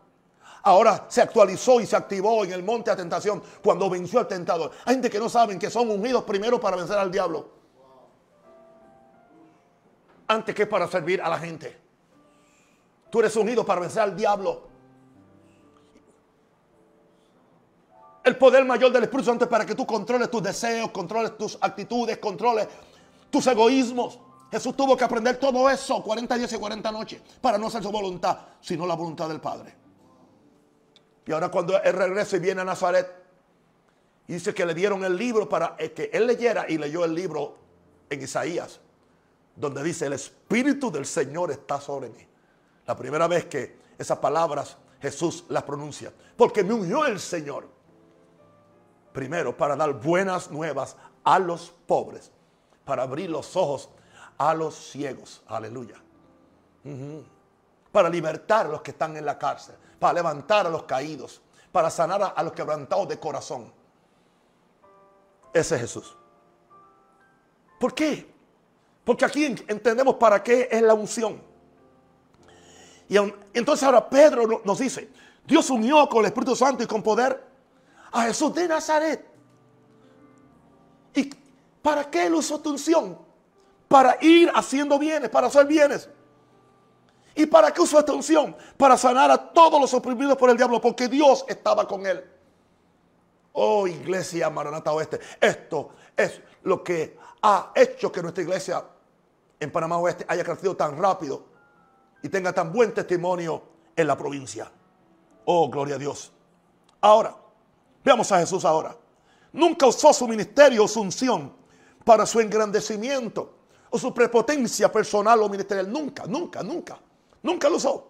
[0.65, 4.71] ahora se actualizó y se activó en el monte de tentación cuando venció al tentador.
[4.85, 7.64] Hay gente que no saben que son ungidos primero para vencer al diablo
[10.29, 11.77] antes que para servir a la gente.
[13.11, 14.69] Tú eres unido para vencer al diablo.
[18.25, 21.59] El poder mayor del Espíritu Santo es para que tú controles tus deseos, controles tus
[21.61, 22.67] actitudes, controles
[23.31, 24.19] tus egoísmos.
[24.51, 27.91] Jesús tuvo que aprender todo eso 40 días y 40 noches para no hacer su
[27.91, 29.75] voluntad, sino la voluntad del Padre.
[31.27, 33.09] Y ahora cuando él regresa y viene a Nazaret,
[34.27, 37.57] dice que le dieron el libro para que él leyera y leyó el libro
[38.09, 38.81] en Isaías
[39.57, 42.27] donde dice, el Espíritu del Señor está sobre mí.
[42.87, 46.13] La primera vez que esas palabras Jesús las pronuncia.
[46.37, 47.69] Porque me unió el Señor.
[49.13, 52.33] Primero, para dar buenas nuevas a los pobres.
[52.85, 53.91] Para abrir los ojos
[54.39, 55.43] a los ciegos.
[55.47, 55.97] Aleluya.
[57.93, 59.77] Para libertar a los que están en la cárcel.
[59.99, 61.41] Para levantar a los caídos.
[61.71, 63.73] Para sanar a los quebrantados de corazón.
[65.53, 66.17] Ese es Jesús.
[67.79, 68.34] ¿Por qué?
[69.05, 71.41] Porque aquí entendemos para qué es la unción.
[73.09, 73.17] Y
[73.53, 75.11] entonces ahora Pedro nos dice,
[75.47, 77.45] Dios unió con el Espíritu Santo y con poder
[78.11, 79.27] a Jesús de Nazaret.
[81.15, 81.31] ¿Y
[81.83, 83.19] para qué él usó tu unción?
[83.89, 86.09] Para ir haciendo bienes, para hacer bienes.
[87.35, 88.57] ¿Y para qué usó esta unción?
[88.77, 92.25] Para sanar a todos los oprimidos por el diablo, porque Dios estaba con él.
[93.53, 98.85] Oh, iglesia Maranata Oeste, esto es lo que ha hecho que nuestra iglesia
[99.61, 101.45] en Panamá Oeste haya crecido tan rápido
[102.23, 103.63] y tenga tan buen testimonio
[103.97, 104.71] en la provincia.
[105.45, 106.33] Oh, gloria a Dios.
[107.01, 107.37] Ahora,
[108.03, 108.97] veamos a Jesús ahora.
[109.53, 111.53] Nunca usó su ministerio o su unción
[112.05, 113.55] para su engrandecimiento
[113.91, 115.91] o su prepotencia personal o ministerial.
[115.91, 116.99] Nunca, nunca, nunca.
[117.43, 118.09] Nunca lo usó.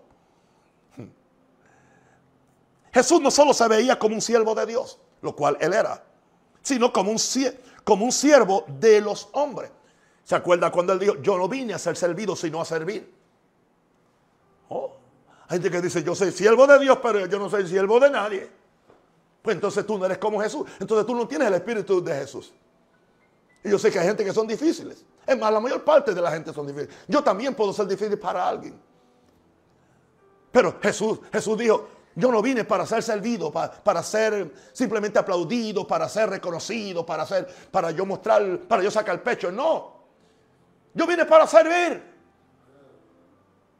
[2.93, 6.05] Jesús no solo se veía como un siervo de Dios, lo cual él era,
[6.63, 7.19] sino como un,
[7.83, 9.73] como un siervo de los hombres.
[10.25, 13.13] ¿Se acuerda cuando él dijo, yo no vine a ser servido, sino a servir?
[14.69, 14.97] Oh,
[15.49, 18.11] hay gente que dice, yo soy siervo de Dios, pero yo no soy siervo de
[18.11, 18.51] nadie.
[19.43, 20.67] Pues entonces tú no eres como Jesús.
[20.81, 22.53] Entonces tú no tienes el espíritu de Jesús.
[23.63, 25.05] Y yo sé que hay gente que son difíciles.
[25.27, 26.97] Es más, la mayor parte de la gente son difíciles.
[27.07, 28.81] Yo también puedo ser difícil para alguien.
[30.51, 35.87] Pero Jesús, Jesús dijo, yo no vine para ser servido, para, para, ser simplemente aplaudido,
[35.87, 39.53] para ser reconocido, para ser, para yo mostrar, para yo sacar el pecho.
[39.53, 39.94] No.
[40.95, 42.15] Yo vine para servir.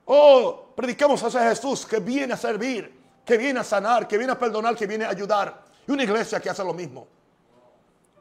[0.05, 2.93] Oh, prediquemos a ese Jesús que viene a servir,
[3.25, 5.65] que viene a sanar, que viene a perdonar, que viene a ayudar.
[5.87, 7.07] Y una iglesia que hace lo mismo.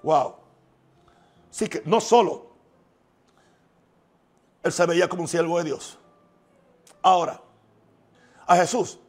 [0.04, 0.36] Wow.
[1.50, 2.54] Así que no solo
[4.62, 5.98] él se veía como un siervo de Dios.
[7.02, 7.42] Ahora,
[8.46, 9.00] a Jesús,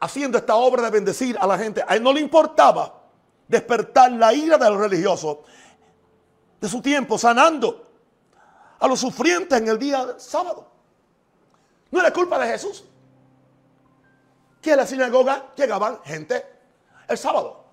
[0.00, 3.02] haciendo esta obra de bendecir a la gente, a él no le importaba
[3.48, 5.38] despertar la ira de los religiosos
[6.60, 7.85] de su tiempo, sanando
[8.78, 10.66] a los sufrientes en el día sábado.
[11.90, 12.84] No era culpa de Jesús.
[14.60, 16.44] Que a la sinagoga llegaban gente
[17.08, 17.64] el sábado.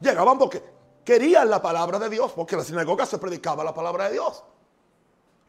[0.00, 0.62] Llegaban porque
[1.04, 4.42] querían la palabra de Dios, porque en la sinagoga se predicaba la palabra de Dios.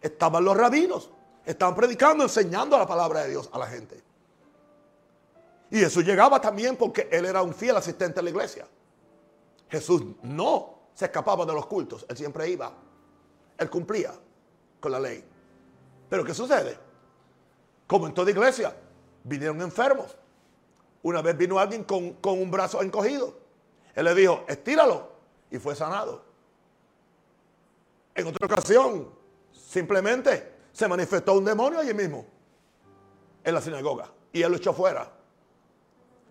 [0.02, 1.10] Estaban los rabinos,
[1.46, 4.04] estaban predicando, enseñando la palabra de Dios a la gente.
[5.72, 8.68] Y Jesús llegaba también porque él era un fiel asistente a la iglesia.
[9.70, 12.72] Jesús no se escapaba de los cultos, él siempre iba.
[13.58, 14.14] Él cumplía
[14.84, 15.24] con la ley.
[16.10, 16.78] Pero ¿qué sucede?
[17.88, 18.76] Como en toda iglesia,
[19.24, 20.14] vinieron enfermos.
[21.02, 23.34] Una vez vino alguien con, con un brazo encogido.
[23.96, 25.14] Él le dijo, estíralo.
[25.50, 26.26] Y fue sanado.
[28.14, 29.10] En otra ocasión,
[29.54, 32.26] simplemente se manifestó un demonio allí mismo,
[33.42, 34.12] en la sinagoga.
[34.34, 35.10] Y él lo echó fuera.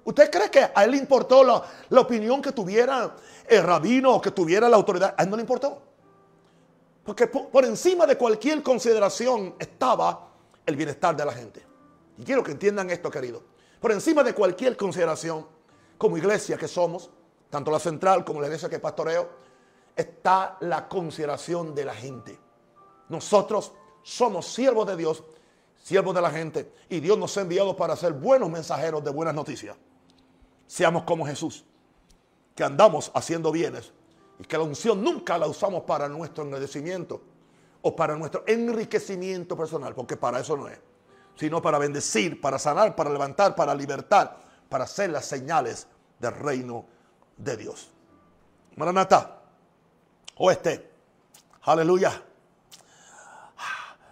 [0.04, 3.16] ¿Usted cree que a él le importó la, la opinión que tuviera
[3.48, 5.14] el rabino o que tuviera la autoridad?
[5.16, 5.91] A él no le importó.
[7.04, 10.28] Porque por, encima de cualquier consideración estaba
[10.64, 11.64] el bienestar de la gente.
[12.16, 13.42] Y quiero que entiendan esto, querido.
[13.80, 15.46] Por encima de cualquier consideración,
[15.98, 17.10] como iglesia que somos,
[17.50, 19.28] tanto la central como la iglesia que pastoreo,
[19.96, 22.38] está la consideración de la gente.
[23.08, 25.24] Nosotros somos siervos de Dios,
[25.82, 29.34] siervos de la gente, y Dios nos ha enviado para ser buenos mensajeros de buenas
[29.34, 29.76] noticias.
[30.68, 31.64] Seamos como Jesús,
[32.54, 33.92] que andamos haciendo bienes
[34.42, 37.22] y que la unción nunca la usamos para nuestro enriquecimiento
[37.80, 40.80] o para nuestro enriquecimiento personal, porque para eso no es,
[41.36, 44.36] sino para bendecir, para sanar, para levantar, para libertar,
[44.68, 45.86] para hacer las señales
[46.18, 46.84] del reino
[47.36, 47.92] de Dios.
[48.74, 49.42] Maranata,
[50.38, 50.90] oeste,
[51.62, 52.20] aleluya.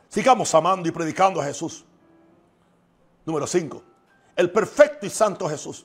[0.08, 1.84] Sigamos amando y predicando a Jesús.
[3.26, 3.82] Número 5.
[4.36, 5.84] El perfecto y santo Jesús.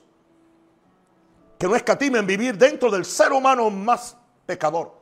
[1.58, 4.94] Que no escatime en vivir dentro del ser humano más pecador,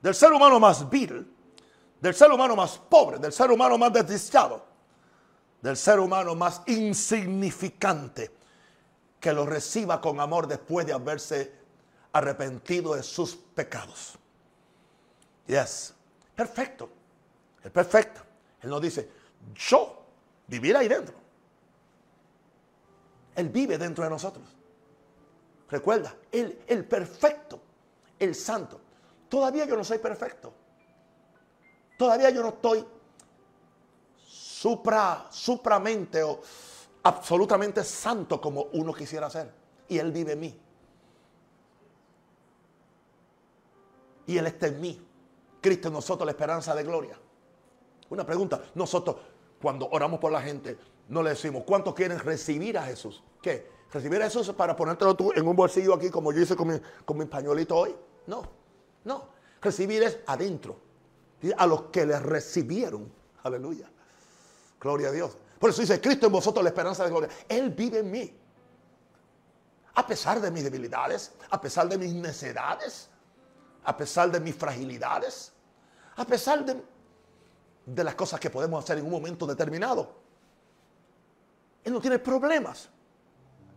[0.00, 1.34] del ser humano más vil,
[2.00, 4.64] del ser humano más pobre, del ser humano más desdichado,
[5.60, 8.30] del ser humano más insignificante,
[9.18, 11.52] que lo reciba con amor después de haberse
[12.12, 14.16] arrepentido de sus pecados.
[15.46, 15.94] Yes,
[16.36, 16.88] perfecto,
[17.64, 18.20] es perfecto.
[18.62, 19.10] Él nos dice,
[19.54, 20.02] yo
[20.46, 21.14] vivir ahí dentro.
[23.34, 24.44] Él vive dentro de nosotros.
[25.70, 27.60] Recuerda, Él, el perfecto
[28.18, 28.80] el santo.
[29.28, 30.52] Todavía yo no soy perfecto.
[31.98, 32.84] Todavía yo no estoy
[34.26, 36.40] supra, supramente o
[37.02, 39.52] absolutamente santo como uno quisiera ser.
[39.88, 40.60] Y Él vive en mí.
[44.26, 45.06] Y Él está en mí.
[45.60, 47.18] Cristo en nosotros la esperanza de gloria.
[48.10, 48.62] Una pregunta.
[48.74, 49.16] Nosotros,
[49.60, 50.78] cuando oramos por la gente,
[51.08, 53.22] no le decimos, ¿cuántos quieren recibir a Jesús?
[53.42, 53.70] ¿Qué?
[53.92, 56.80] ¿Recibir a Jesús para ponértelo tú en un bolsillo aquí como yo hice con mi,
[57.04, 57.96] con mi pañuelito hoy?
[58.28, 58.42] No,
[59.04, 59.28] no.
[59.60, 60.78] Recibir es adentro.
[61.56, 63.10] A los que le recibieron.
[63.42, 63.90] Aleluya.
[64.80, 65.36] Gloria a Dios.
[65.58, 67.28] Por eso dice, Cristo en vosotros la esperanza de gloria.
[67.48, 68.38] Él vive en mí.
[69.94, 73.08] A pesar de mis debilidades, a pesar de mis necedades,
[73.82, 75.52] a pesar de mis fragilidades,
[76.14, 76.80] a pesar de,
[77.86, 80.14] de las cosas que podemos hacer en un momento determinado.
[81.82, 82.88] Él no tiene problemas.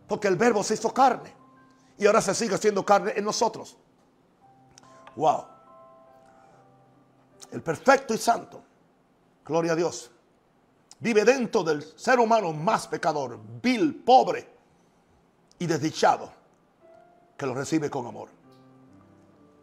[0.06, 1.34] Porque el verbo se hizo carne.
[1.96, 3.76] Y ahora se sigue haciendo carne en nosotros.
[5.16, 5.44] Wow.
[7.50, 8.62] El perfecto y santo.
[9.44, 10.10] Gloria a Dios.
[11.00, 14.48] Vive dentro del ser humano más pecador, vil, pobre
[15.58, 16.32] y desdichado,
[17.36, 18.28] que lo recibe con amor.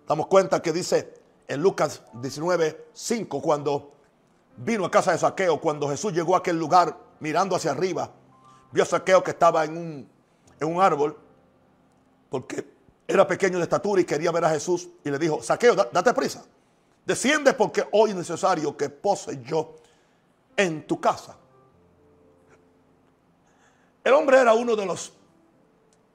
[0.05, 1.13] Damos cuenta que dice
[1.47, 3.93] en Lucas 19, 5, cuando
[4.57, 8.11] vino a casa de Saqueo, cuando Jesús llegó a aquel lugar mirando hacia arriba,
[8.71, 10.09] vio a Saqueo que estaba en un,
[10.59, 11.17] en un árbol,
[12.29, 12.67] porque
[13.09, 16.45] era pequeño de estatura y quería ver a Jesús, y le dijo, Saqueo, date prisa,
[17.03, 19.77] desciende porque hoy es necesario que pose yo
[20.55, 21.35] en tu casa.
[24.03, 25.11] El hombre era uno de los,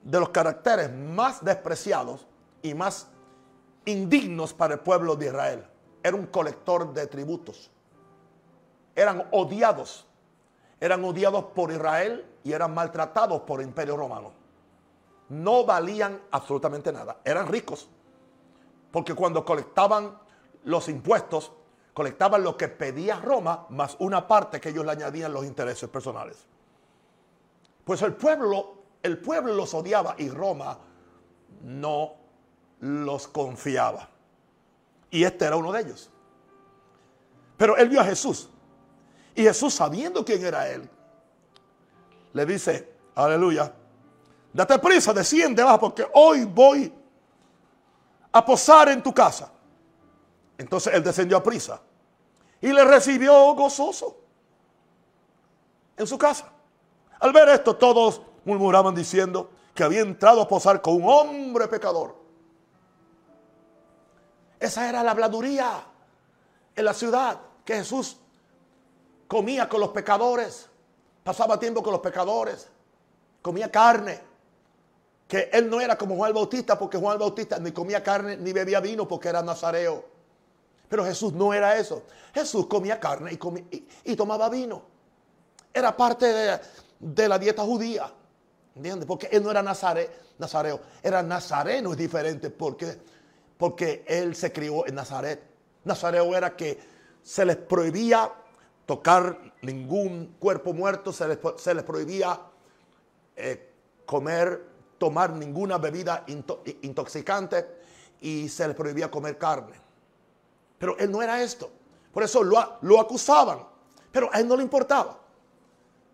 [0.03, 2.29] de los caracteres más despreciados
[2.63, 3.09] y más
[3.87, 5.67] indignos para el pueblo de Israel.
[6.01, 7.73] Era un colector de tributos.
[8.95, 10.07] Eran odiados.
[10.81, 14.44] Eran odiados por Israel y eran maltratados por el imperio romano.
[15.29, 17.21] No valían absolutamente nada.
[17.25, 17.89] Eran ricos.
[18.91, 20.19] Porque cuando colectaban
[20.65, 21.53] los impuestos,
[21.93, 26.47] colectaban lo que pedía Roma, más una parte que ellos le añadían los intereses personales.
[27.85, 30.79] Pues el pueblo, el pueblo los odiaba y Roma
[31.63, 32.15] no
[32.81, 34.09] los confiaba.
[35.11, 36.11] Y este era uno de ellos.
[37.57, 38.51] Pero él vio a Jesús.
[39.35, 40.89] Y Jesús, sabiendo quién era él,
[42.33, 43.73] le dice, aleluya,
[44.55, 46.95] date prisa, desciende abajo, porque hoy voy
[48.33, 49.51] a posar en tu casa.
[50.57, 51.81] Entonces él descendió a prisa
[52.61, 54.17] y le recibió gozoso
[55.97, 56.51] en su casa.
[57.21, 62.17] Al ver esto, todos murmuraban diciendo que había entrado a posar con un hombre pecador.
[64.61, 65.85] Esa era la habladuría
[66.77, 68.19] en la ciudad, que Jesús
[69.27, 70.69] comía con los pecadores,
[71.23, 72.69] pasaba tiempo con los pecadores,
[73.43, 74.21] comía carne,
[75.35, 78.79] que él no era como Juan Bautista, porque Juan Bautista ni comía carne ni bebía
[78.79, 80.05] vino porque era nazareo.
[80.89, 82.05] Pero Jesús no era eso.
[82.33, 84.83] Jesús comía carne y, y, tomaba vino.
[85.73, 86.61] Era parte
[87.01, 88.13] de, la dieta judía.
[88.77, 89.07] ¿Entiendes?
[89.09, 90.09] Porque él no era nazare,
[90.39, 90.81] nazareo.
[91.03, 92.51] Era nazareno, es diferente.
[92.51, 92.97] porque
[93.57, 95.43] porque él se crió en Nazaret.
[95.83, 96.79] Nazareo era que
[97.25, 98.31] se les prohibía
[98.87, 102.41] tocar ningún cuerpo muerto, se les, prohibía
[103.35, 103.69] eh,
[104.07, 104.74] comer,
[105.05, 106.25] tomar ninguna bebida
[106.81, 107.67] intoxicante
[108.23, 109.75] y se les prohibía comer carne.
[110.79, 111.71] Pero él no era esto.
[112.11, 113.59] Por eso lo, lo acusaban.
[114.11, 115.19] Pero a él no le importaba.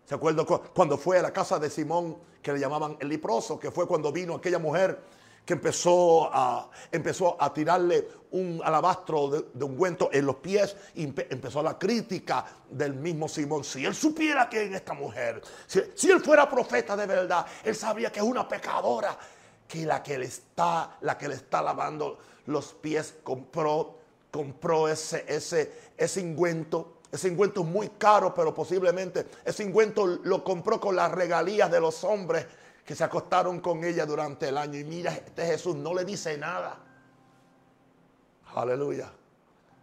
[0.03, 3.57] ¿Se acuerdan cuando fue a la casa de Simón que le llamaban el leproso?
[3.57, 4.99] Que fue cuando vino aquella mujer
[5.45, 11.03] que empezó a, empezó a tirarle un alabastro de, un ungüento en los pies y
[11.03, 13.63] empezó la crítica del mismo Simón.
[13.63, 18.11] Si él supiera que en esta mujer, si, él fuera profeta de verdad, él sabría
[18.11, 19.17] que es una pecadora,
[19.67, 23.97] que la que le está, la que le está lavando los pies compró,
[24.29, 26.97] compró ese, ese, ese ungüento.
[27.11, 31.81] Ese ungüento es muy caro, pero posiblemente ese ungüento lo compró con las regalías de
[31.81, 32.45] los hombres
[32.91, 34.77] que se acostaron con ella durante el año.
[34.77, 36.77] Y mira, este Jesús no le dice nada.
[38.53, 39.09] Aleluya.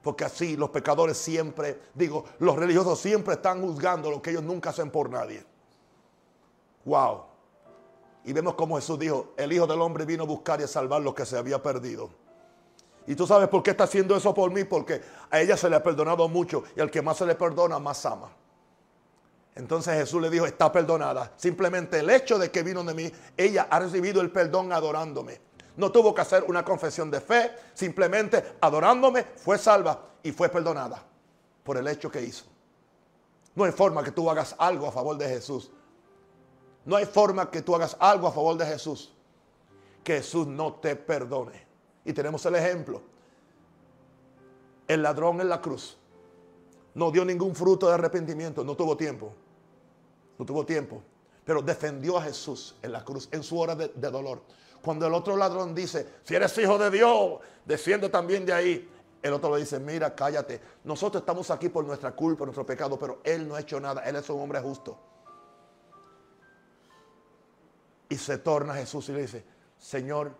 [0.03, 4.69] Porque así los pecadores siempre, digo, los religiosos siempre están juzgando lo que ellos nunca
[4.69, 5.43] hacen por nadie.
[6.85, 7.23] Wow.
[8.27, 11.01] Y vemos como Jesús dijo, el Hijo del Hombre vino a buscar y a salvar
[11.01, 12.11] lo que se había perdido.
[13.07, 15.01] Y tú sabes por qué está haciendo eso por mí, porque
[15.31, 18.05] a ella se le ha perdonado mucho y al que más se le perdona, más
[18.05, 18.31] ama.
[19.59, 21.33] Entonces Jesús le dijo, está perdonada.
[21.37, 25.41] Simplemente el hecho de que vino de mí, ella ha recibido el perdón adorándome.
[25.77, 31.03] No tuvo que hacer una confesión de fe, simplemente adorándome fue salva y fue perdonada
[31.65, 32.45] por el hecho que hizo.
[33.57, 35.73] No hay forma que tú hagas algo a favor de Jesús.
[36.85, 39.13] No hay forma que tú hagas algo a favor de Jesús
[40.05, 41.67] que Jesús no te perdone.
[42.05, 43.03] Y tenemos el ejemplo.
[44.87, 45.99] El ladrón en la cruz
[46.95, 49.35] no dio ningún fruto de arrepentimiento, no tuvo tiempo
[50.39, 51.03] no tuvo tiempo,
[51.45, 54.43] pero defendió a Jesús en la cruz, en su hora de, dolor.
[54.83, 58.89] Cuando el otro ladrón dice, si eres hijo de Dios, desciende también de ahí.
[59.21, 60.61] El otro le dice, mira, cállate.
[60.85, 64.03] Nosotros estamos aquí por nuestra culpa, nuestro pecado, pero Él no ha hecho nada.
[64.03, 64.97] Él es un hombre justo.
[68.09, 69.45] Y se torna a Jesús y le dice,
[69.77, 70.33] Señor,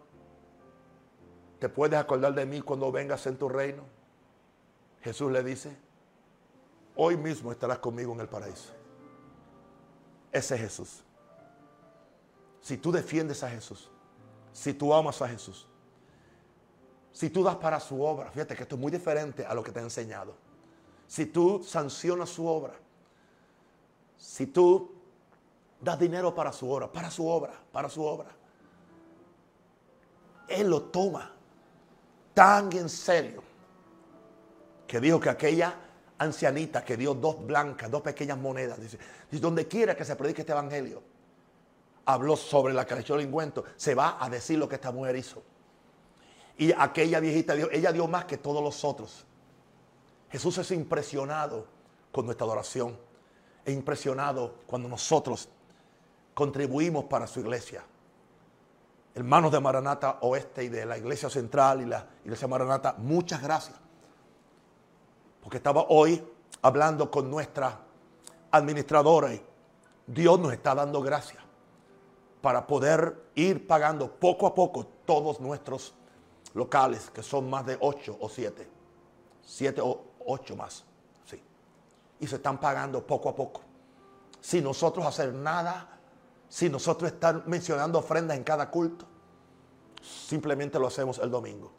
[1.59, 3.83] ¿te puedes acordar de mí cuando vengas en tu reino?
[5.03, 5.77] Jesús le dice,
[6.95, 8.78] hoy mismo estarás conmigo en el paraíso.
[10.33, 11.05] Ese es Jesús.
[12.61, 13.91] Si tú defiendes a Jesús,
[14.53, 15.67] si tú amas a Jesús,
[17.13, 19.73] si tú das para su obra, fíjate que esto es muy diferente a lo que
[19.73, 20.35] te he enseñado.
[21.07, 22.75] Si tú sancionas su obra,
[24.17, 24.99] si tú
[25.81, 28.31] da dinero para su obra, para su obra, para su obra.
[30.49, 31.33] Él lo toma
[32.35, 33.43] tan en serio
[34.87, 35.75] que dijo que aquella
[36.19, 38.99] ancianita que dio dos blancas, dos pequeñas monedas, dice,
[39.33, 41.03] donde quiera que se predique este evangelio,
[42.07, 44.91] habló sobre la que le echó el lingüento, se va a decir lo que esta
[44.91, 45.43] mujer hizo.
[46.57, 49.25] Y aquella viejita dio, ella dio más que todos los otros.
[50.31, 51.67] Jesús es impresionado
[52.11, 52.99] con nuestra adoración.
[53.65, 55.49] Es impresionado cuando nosotros
[56.35, 57.85] contribuimos para su iglesia.
[59.15, 63.77] Hermanos de Maranata Oeste y de la Iglesia Central y la Iglesia Maranata, muchas gracias.
[65.49, 66.23] Porque estaba hoy
[66.61, 67.81] hablando con nuestra
[68.51, 69.43] administradora y
[70.07, 71.43] Dios nos está dando gracias
[72.43, 75.95] para poder ir pagando poco a poco todos nuestros
[76.53, 78.69] locales, que son más de ocho o siete.
[79.41, 80.85] Siete o ocho más.
[81.25, 81.43] Sí.
[82.21, 83.63] Y se están pagando poco a poco.
[84.43, 85.99] Sin nosotros hacer nada,
[86.47, 89.07] sin nosotros estar mencionando ofrendas en cada culto,
[90.03, 91.73] simplemente lo hacemos el domingo.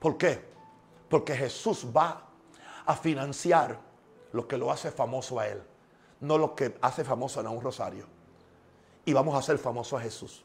[0.00, 0.44] ¿Por qué?
[1.08, 2.24] Porque Jesús va
[2.88, 3.78] a financiar
[4.32, 5.62] lo que lo hace famoso a Él,
[6.20, 8.18] no lo que hace famoso a un rosario
[9.08, 10.44] y vamos a hacer famoso a Jesús.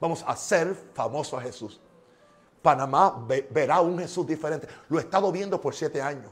[0.00, 1.78] Vamos a hacer famoso a Jesús.
[2.62, 4.66] Panamá verá un Jesús diferente.
[4.88, 6.30] Lo he estado viendo por siete años.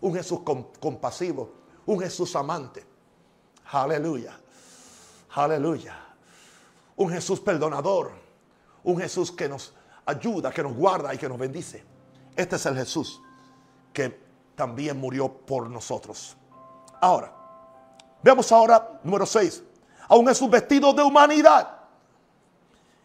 [0.00, 0.40] Un Jesús
[0.80, 1.52] compasivo.
[1.86, 2.84] Un Jesús amante.
[3.70, 4.40] Aleluya.
[5.36, 5.96] Aleluya.
[6.96, 8.10] Un Jesús perdonador.
[8.82, 9.72] Un Jesús que nos
[10.04, 11.84] ayuda, que nos guarda y que nos bendice.
[12.34, 13.20] Este es el Jesús
[13.92, 14.27] que
[14.58, 16.36] también murió por nosotros.
[17.00, 17.32] Ahora,
[18.20, 19.62] veamos ahora número 6
[20.08, 21.76] a un Jesús vestido de humanidad.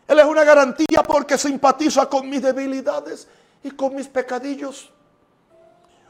[0.07, 3.27] Él es una garantía porque simpatiza con mis debilidades
[3.61, 4.91] y con mis pecadillos.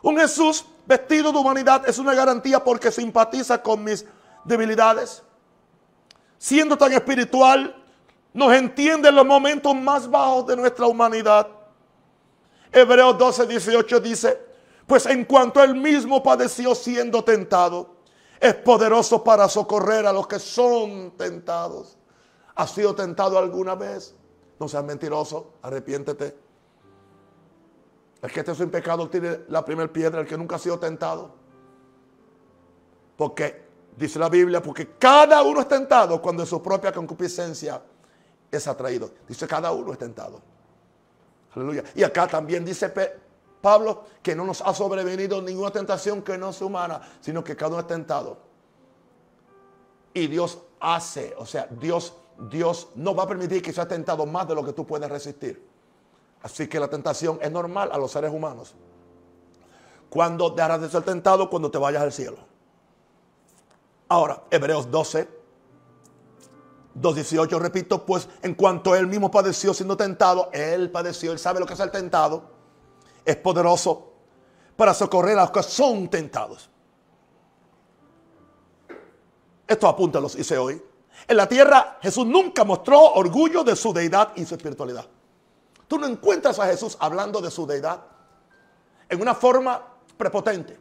[0.02, 4.06] Un Jesús vestido de humanidad es una garantía porque simpatiza con mis
[4.46, 5.24] debilidades.
[6.38, 7.76] Siendo tan espiritual,
[8.34, 11.50] nos entiende en los momentos más bajos de nuestra humanidad.
[12.72, 14.53] Hebreos 12, 18 dice,
[14.88, 17.96] pues en cuanto él mismo padeció siendo tentado,
[18.40, 21.98] es poderoso para socorrer a los que son tentados.
[22.56, 24.16] ¿Has sido tentado alguna vez?
[24.60, 26.38] No seas mentiroso, arrepiéntete.
[28.22, 31.32] El que esté sin pecado tiene la primera piedra, el que nunca ha sido tentado.
[33.18, 33.64] Porque,
[33.98, 37.82] dice la Biblia, porque cada uno es tentado cuando su propia concupiscencia
[38.52, 39.12] es atraído.
[39.28, 40.42] Dice, cada uno es tentado.
[41.56, 41.84] Aleluya.
[41.96, 42.94] Y acá también dice
[43.64, 47.72] Pablo, que no nos ha sobrevenido ninguna tentación que no sea humana, sino que cada
[47.72, 48.38] uno es tentado.
[50.14, 52.14] Y Dios hace, o sea, Dios,
[52.50, 55.66] Dios no va a permitir que sea tentado más de lo que tú puedes resistir.
[56.42, 58.76] Así que la tentación es normal a los seres humanos.
[60.10, 61.50] Cuando dejarás de ser tentado?
[61.50, 62.40] Cuando te vayas al cielo.
[64.10, 65.26] Ahora, Hebreos 12,
[67.00, 71.66] 2.18, repito, pues en cuanto él mismo padeció siendo tentado, él padeció, él sabe lo
[71.66, 72.52] que es el tentado
[73.26, 74.14] es poderoso
[74.76, 76.70] para socorrer a los que son tentados.
[79.68, 80.82] Esto apunta los hice hoy.
[81.28, 85.08] En la tierra Jesús nunca mostró orgullo de su deidad y su espiritualidad.
[85.88, 88.04] Tú no encuentras a Jesús hablando de su deidad
[89.08, 89.82] en una forma
[90.18, 90.80] prepotente.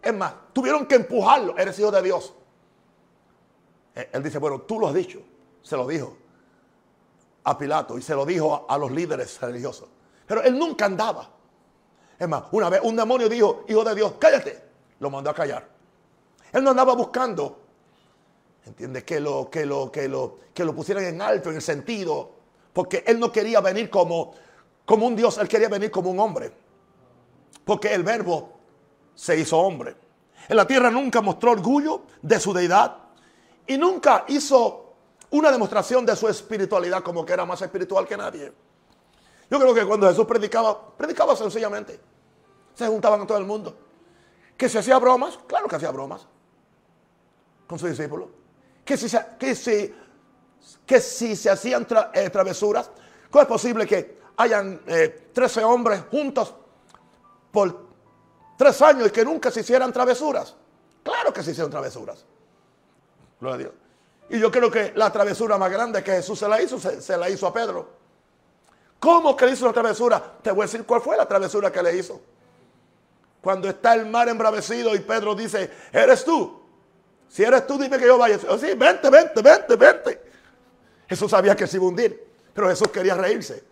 [0.00, 1.56] Es más, tuvieron que empujarlo.
[1.56, 2.34] Eres hijo de Dios.
[3.94, 5.20] Él dice, bueno, tú lo has dicho.
[5.62, 6.16] Se lo dijo
[7.44, 9.88] a Pilato y se lo dijo a los líderes religiosos.
[10.26, 11.30] Pero él nunca andaba.
[12.18, 14.62] Es más, una vez un demonio dijo, hijo de Dios, cállate.
[15.00, 15.68] Lo mandó a callar.
[16.52, 17.60] Él no andaba buscando,
[18.64, 22.30] entiende, que lo, que lo, que lo, que lo pusieran en alto, en el sentido,
[22.72, 24.32] porque él no quería venir como,
[24.84, 26.52] como un Dios, él quería venir como un hombre.
[27.64, 28.52] Porque el verbo
[29.14, 29.96] se hizo hombre.
[30.48, 32.98] En la tierra nunca mostró orgullo de su deidad
[33.66, 34.94] y nunca hizo
[35.30, 38.52] una demostración de su espiritualidad como que era más espiritual que nadie.
[39.54, 42.00] Yo creo que cuando Jesús predicaba, predicaba sencillamente.
[42.74, 43.72] Se juntaban a todo el mundo.
[44.56, 46.26] Que se hacía bromas, claro que hacía bromas
[47.64, 48.30] con sus discípulos.
[48.84, 49.94] Que si, que si,
[50.84, 52.90] que si se hacían eh, travesuras,
[53.30, 54.80] ¿cómo es posible que hayan
[55.32, 56.52] 13 eh, hombres juntos
[57.52, 57.86] por
[58.58, 60.56] tres años y que nunca se hicieran travesuras?
[61.04, 62.24] Claro que se hicieron travesuras.
[63.38, 63.72] Gloria a Dios.
[64.30, 67.30] Y yo creo que la travesura más grande que Jesús se la hizo, se la
[67.30, 68.02] hizo a Pedro.
[69.04, 70.18] ¿Cómo que le hizo una travesura?
[70.40, 72.22] Te voy a decir cuál fue la travesura que le hizo.
[73.42, 76.62] Cuando está el mar embravecido y Pedro dice, ¿eres tú?
[77.28, 78.38] Si eres tú, dime que yo vaya.
[78.48, 80.22] Oh, sí, vente, vente, vente, vente.
[81.06, 83.62] Jesús sabía que se iba a hundir, pero Jesús quería reírse.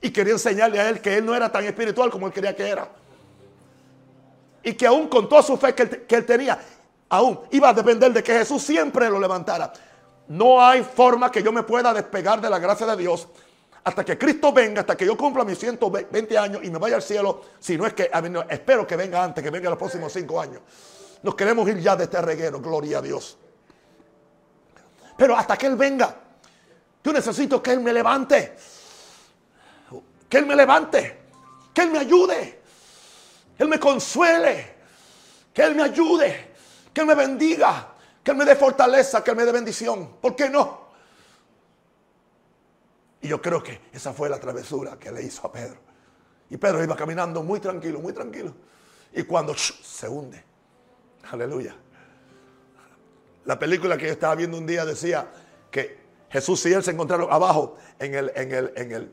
[0.00, 2.68] Y quería enseñarle a él que él no era tan espiritual como él quería que
[2.68, 2.88] era.
[4.64, 6.58] Y que aún con toda su fe que él tenía,
[7.08, 9.72] aún iba a depender de que Jesús siempre lo levantara.
[10.26, 13.28] No hay forma que yo me pueda despegar de la gracia de Dios
[13.84, 17.02] hasta que Cristo venga, hasta que yo cumpla mis 120 años y me vaya al
[17.02, 17.42] cielo.
[17.58, 18.10] Si no es que,
[18.48, 20.62] espero que venga antes, que venga los próximos 5 años.
[21.22, 23.38] Nos queremos ir ya de este reguero, gloria a Dios.
[25.16, 26.14] Pero hasta que Él venga,
[27.02, 28.56] yo necesito que Él me levante.
[30.28, 31.20] Que Él me levante.
[31.74, 32.62] Que Él me ayude.
[33.56, 34.76] Que Él me consuele.
[35.52, 36.52] Que Él me ayude.
[36.92, 37.88] Que Él me bendiga.
[38.22, 39.22] Que Él me dé fortaleza.
[39.22, 40.16] Que Él me dé bendición.
[40.20, 40.81] ¿Por qué no?
[43.22, 45.78] Y yo creo que esa fue la travesura que le hizo a Pedro.
[46.50, 48.52] Y Pedro iba caminando muy tranquilo, muy tranquilo.
[49.12, 50.44] Y cuando se hunde.
[51.30, 51.76] Aleluya.
[53.44, 55.30] La película que yo estaba viendo un día decía
[55.70, 59.12] que Jesús y él se encontraron abajo en el, en el, en el,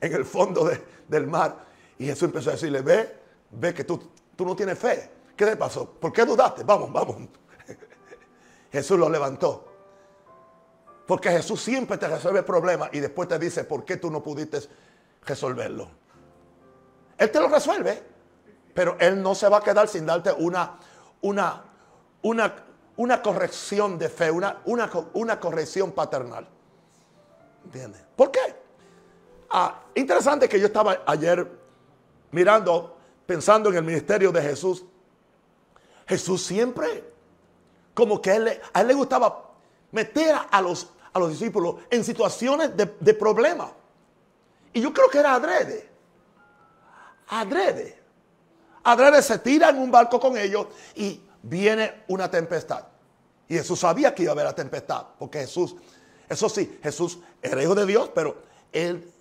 [0.00, 0.70] en el fondo
[1.08, 1.66] del mar.
[1.98, 3.16] Y Jesús empezó a decirle, ve,
[3.50, 5.10] ve que tú, tú no tienes fe.
[5.34, 5.90] ¿Qué te pasó?
[5.90, 6.64] ¿Por qué dudaste?
[6.64, 7.16] Vamos, vamos.
[8.72, 9.71] Jesús lo levantó.
[11.06, 14.60] Porque Jesús siempre te resuelve problemas y después te dice por qué tú no pudiste
[15.24, 15.88] resolverlo.
[17.18, 18.02] Él te lo resuelve,
[18.74, 20.78] pero Él no se va a quedar sin darte una,
[21.20, 21.64] una,
[22.22, 22.54] una,
[22.96, 26.48] una corrección de fe, una, una, una corrección paternal.
[27.64, 28.02] ¿Entiendes?
[28.16, 28.40] ¿Por qué?
[29.50, 31.46] Ah, interesante que yo estaba ayer
[32.30, 32.96] mirando,
[33.26, 34.84] pensando en el ministerio de Jesús.
[36.06, 37.12] Jesús siempre,
[37.94, 38.36] como que a
[38.80, 39.51] él le gustaba
[39.92, 43.72] meter a los, a los discípulos en situaciones de, de problema.
[44.72, 45.88] Y yo creo que era adrede.
[47.28, 48.02] Adrede.
[48.84, 52.84] Adrede se tira en un barco con ellos y viene una tempestad.
[53.48, 55.76] Y Jesús sabía que iba a haber la tempestad, porque Jesús,
[56.28, 58.36] eso sí, Jesús era hijo de Dios, pero
[58.72, 59.12] él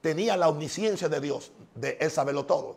[0.00, 2.76] tenía la omnisciencia de Dios, de él saberlo todo.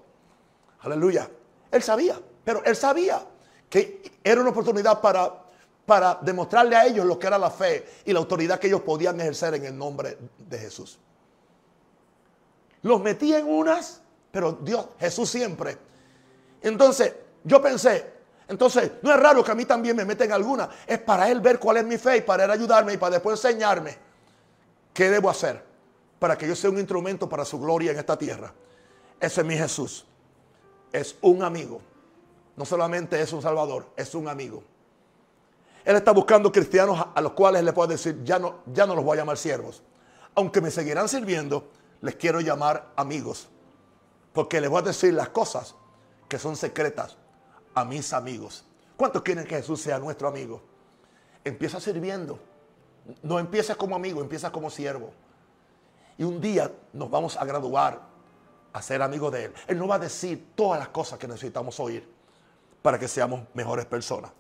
[0.82, 1.30] Aleluya.
[1.72, 3.26] Él sabía, pero él sabía
[3.70, 5.34] que era una oportunidad para,
[5.86, 9.20] para demostrarle a ellos lo que era la fe y la autoridad que ellos podían
[9.20, 11.00] ejercer en el nombre de Jesús.
[12.84, 14.02] Los metía en unas,
[14.32, 15.78] pero Dios, Jesús siempre.
[16.62, 17.14] Entonces,
[17.44, 18.12] yo pensé,
[18.48, 20.70] entonces, no es raro que a mí también me meten alguna.
[20.86, 23.44] Es para él ver cuál es mi fe y para él ayudarme y para después
[23.44, 23.98] enseñarme
[24.94, 25.64] qué debo hacer
[26.20, 28.54] para que yo sea un instrumento para su gloria en esta tierra.
[29.20, 30.06] Ese es mi Jesús.
[30.92, 31.82] Es un amigo.
[32.56, 34.64] No solamente es un salvador, es un amigo.
[35.84, 39.04] Él está buscando cristianos a los cuales le puedo decir, ya no, ya no los
[39.04, 39.84] voy a llamar siervos.
[40.36, 41.70] Aunque me seguirán sirviendo,
[42.02, 43.50] les quiero llamar amigos.
[44.34, 45.76] Porque les voy a decir las cosas
[46.28, 47.18] que son secretas
[47.74, 48.66] a mis amigos.
[48.96, 50.62] ¿Cuántos quieren que Jesús sea nuestro amigo?
[51.44, 52.40] Empieza sirviendo.
[53.24, 55.12] No empieces como amigo, empieza como siervo.
[56.18, 58.00] Y un día nos vamos a graduar
[58.74, 59.54] a ser amigos de Él.
[59.68, 62.08] Él nos va a decir todas las cosas que necesitamos oír
[62.82, 64.32] para que seamos mejores personas.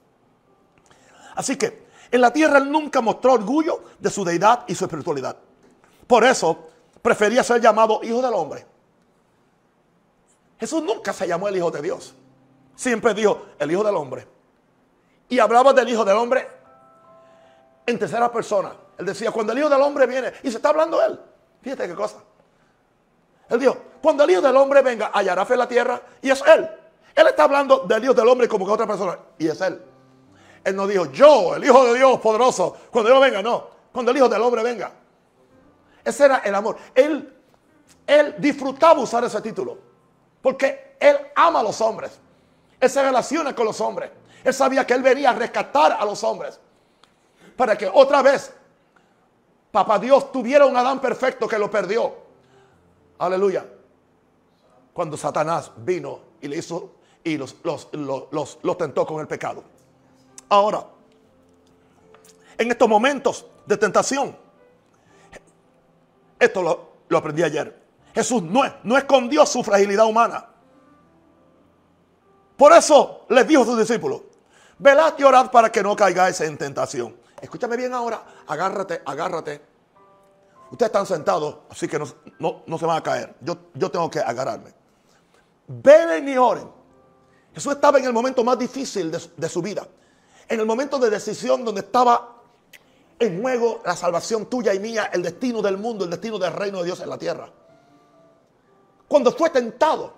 [1.36, 5.38] Así que en la tierra Él nunca mostró orgullo de su deidad y su espiritualidad.
[6.07, 6.69] Por eso
[7.01, 8.65] prefería ser llamado Hijo del Hombre.
[10.59, 12.13] Jesús nunca se llamó el Hijo de Dios
[12.82, 14.27] siempre dijo el Hijo del Hombre.
[15.29, 16.47] Y hablaba del Hijo del Hombre
[17.86, 18.73] en tercera persona.
[18.97, 21.19] Él decía, cuando el Hijo del Hombre viene, y se está hablando él.
[21.61, 22.17] Fíjate qué cosa.
[23.49, 26.43] Él dijo, cuando el Hijo del Hombre venga, hallará fe en la tierra, y es
[26.47, 26.67] él.
[27.13, 29.79] Él está hablando del Hijo del Hombre como que otra persona, y es él.
[30.64, 33.68] Él no dijo, yo, el Hijo de Dios poderoso, cuando yo venga, no.
[33.91, 34.91] Cuando el Hijo del Hombre venga.
[36.03, 36.78] Ese era el amor.
[36.93, 37.34] Él,
[38.05, 39.78] él disfrutaba usar ese título,
[40.41, 42.20] porque él ama a los hombres.
[42.80, 44.12] Él se relaciona con los hombres.
[44.43, 46.59] Él sabía que él venía a rescatar a los hombres.
[47.55, 48.53] Para que otra vez,
[49.72, 52.14] papá Dios tuviera un Adán perfecto que lo perdió.
[53.20, 53.66] Aleluya.
[54.93, 59.64] Cuando Satanás vino y le hizo y los, los, tentó con el pecado.
[60.52, 60.86] Ahora,
[62.58, 64.38] en estos momentos de tentación,
[66.38, 66.62] esto
[67.08, 67.82] lo, aprendí ayer.
[68.14, 70.49] Jesús no, no escondió su fragilidad humana.
[72.58, 74.24] Por eso les dijo a sus discípulos,
[74.78, 77.16] velad y orad para que no caigáis en tentación.
[77.41, 79.62] Escúchame bien ahora, agárrate, agárrate.
[80.70, 83.36] Ustedes están sentados, así que no, se van a caer.
[83.39, 84.74] Yo, yo tengo que agarrarme.
[85.66, 86.70] Velen y oren.
[87.54, 89.88] Jesús estaba en el momento más difícil de, de su vida.
[90.52, 92.41] En el momento de decisión donde estaba
[93.18, 96.80] en juego la salvación tuya y mía, el destino del mundo, el destino del reino
[96.80, 97.49] de Dios en la tierra.
[99.08, 100.14] Cuando fue tentado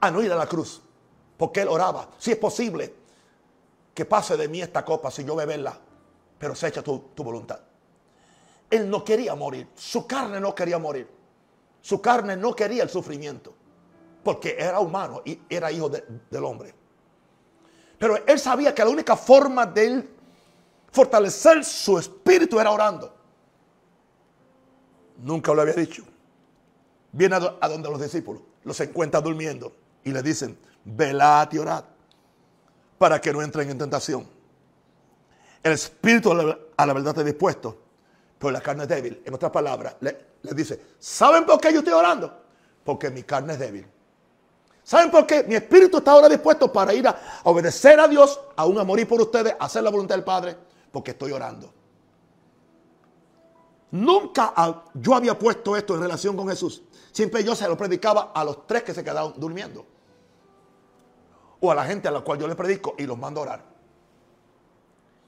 [0.00, 0.82] a no ir a la cruz.
[1.38, 2.94] Porque él oraba, si es posible,
[3.94, 5.74] que pase de mí esta copa si yo beberla,
[6.38, 7.60] pero se echa tu, tu voluntad.
[8.68, 11.08] Él no quería morir, su carne no quería morir,
[11.80, 13.54] su carne no quería el sufrimiento.
[14.22, 16.74] porque era humano y era hijo de- del hombre.
[17.98, 20.10] Pero él sabía que la única forma de él
[20.90, 23.14] fortalecer su espíritu era orando.
[25.18, 26.02] Nunca lo había dicho.
[27.12, 29.72] Viene a, do- a donde los discípulos, los encuentra durmiendo
[30.02, 31.84] y le dicen, velad y orad
[32.98, 34.26] para que no entren en tentación.
[35.62, 37.80] El espíritu a la, verdad está dispuesto,
[38.38, 39.22] pero la carne es débil.
[39.24, 40.16] En otras palabras, le
[40.54, 42.42] dice, ¿saben por qué yo estoy orando?
[42.84, 43.86] Porque mi carne es débil.
[44.84, 45.42] ¿Saben por qué?
[45.44, 49.20] Mi espíritu está ahora dispuesto para ir a, obedecer a Dios, aún a morir por
[49.20, 50.56] ustedes, a hacer la voluntad del Padre,
[50.92, 51.72] porque estoy orando.
[53.92, 54.52] Nunca
[54.92, 56.82] yo había puesto esto en relación con Jesús.
[57.12, 59.86] Siempre yo se lo predicaba a los tres que se quedaron durmiendo.
[61.60, 63.64] O a la gente a la cual yo le predico y los mando a orar.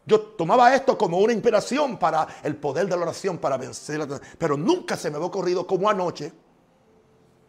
[0.05, 4.07] Yo tomaba esto como una inspiración para el poder de la oración, para vencer
[4.39, 6.33] Pero nunca se me había ocurrido como anoche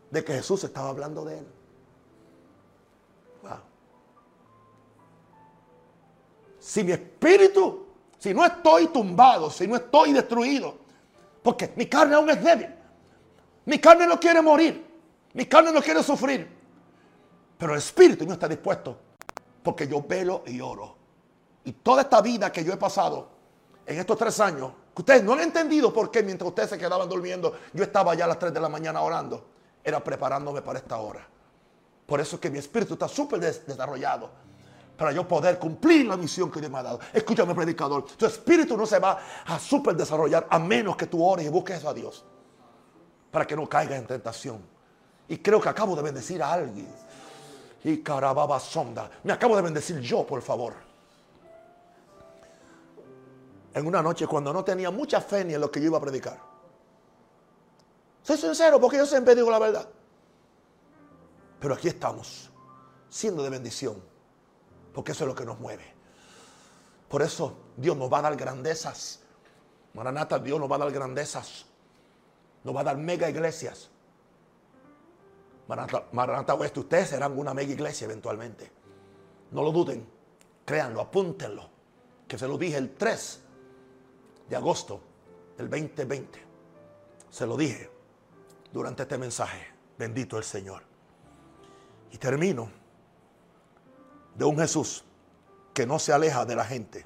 [0.10, 1.57] de que Jesús estaba hablando de él.
[6.60, 7.86] Si mi espíritu,
[8.18, 10.78] si no estoy tumbado, si no estoy destruido,
[11.44, 12.70] porque mi carne aún es débil.
[13.66, 14.86] Mi carne no quiere morir.
[15.34, 16.48] Mi carne no quiere sufrir.
[17.58, 18.98] Pero el espíritu no está dispuesto.
[19.64, 20.96] Porque yo velo y oro.
[21.66, 23.30] Y toda esta vida que yo he pasado
[23.86, 27.08] en estos tres años, que ustedes no han entendido por qué mientras ustedes se quedaban
[27.10, 29.46] durmiendo, yo estaba ya a las 3 de la mañana orando.
[29.84, 31.28] Era preparándome para esta hora.
[32.06, 34.30] Por eso es que mi espíritu está súper des- desarrollado.
[34.98, 37.00] Para yo poder cumplir la misión que Dios me ha dado.
[37.14, 38.06] Escúchame, predicador.
[38.18, 41.78] Tu espíritu no se va a súper desarrollar a menos que tú ores y busques
[41.78, 42.26] eso a Dios.
[43.30, 44.62] Para que no caigas en tentación.
[45.28, 46.88] Y creo que acabo de bendecir a alguien.
[47.84, 49.10] Y carababa sonda.
[49.24, 50.74] Me acabo de bendecir yo, por favor.
[53.76, 56.02] En una noche cuando no tenía mucha fe ni en lo que yo iba a
[56.02, 56.40] predicar.
[58.24, 59.88] Soy sincero porque yo siempre digo la verdad.
[61.60, 62.50] Pero aquí estamos,
[63.10, 64.02] siendo de bendición,
[64.98, 65.86] porque eso es lo que nos mueve.
[67.08, 69.20] Por eso Dios nos va a dar grandezas.
[69.94, 71.68] Maranata, Dios nos va a dar grandezas.
[72.64, 73.92] Nos va a dar mega iglesias.
[75.68, 78.72] Maranata, Maranata ustedes serán una mega iglesia eventualmente.
[79.52, 80.04] No lo duden,
[80.66, 81.70] créanlo, apúntenlo.
[82.28, 83.42] Que se lo dije el 3
[84.50, 85.00] de agosto
[85.60, 86.44] del 2020.
[87.30, 87.88] Se lo dije
[88.74, 89.64] durante este mensaje.
[89.96, 90.82] Bendito el Señor.
[92.10, 92.87] Y termino
[94.38, 95.04] de un Jesús
[95.74, 97.06] que no se aleja de la gente,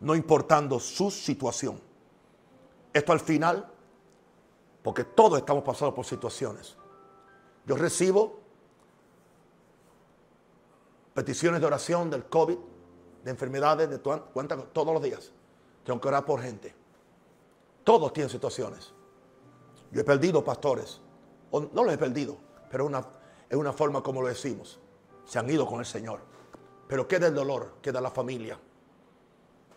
[0.00, 1.80] no importando su situación.
[2.92, 3.70] Esto al final,
[4.82, 6.76] porque todos estamos pasando por situaciones.
[7.66, 8.40] Yo recibo
[11.14, 12.56] peticiones de oración del COVID,
[13.24, 15.32] de enfermedades, de cuántas- todos los días.
[15.84, 16.74] Tengo que orar por gente.
[17.84, 18.92] Todos tienen situaciones.
[19.90, 21.00] Yo he perdido pastores.
[21.50, 22.36] O no los he perdido,
[22.70, 23.04] pero una,
[23.48, 24.78] es una forma como lo decimos.
[25.28, 26.20] Se han ido con el Señor.
[26.88, 28.58] Pero queda el dolor, queda la familia.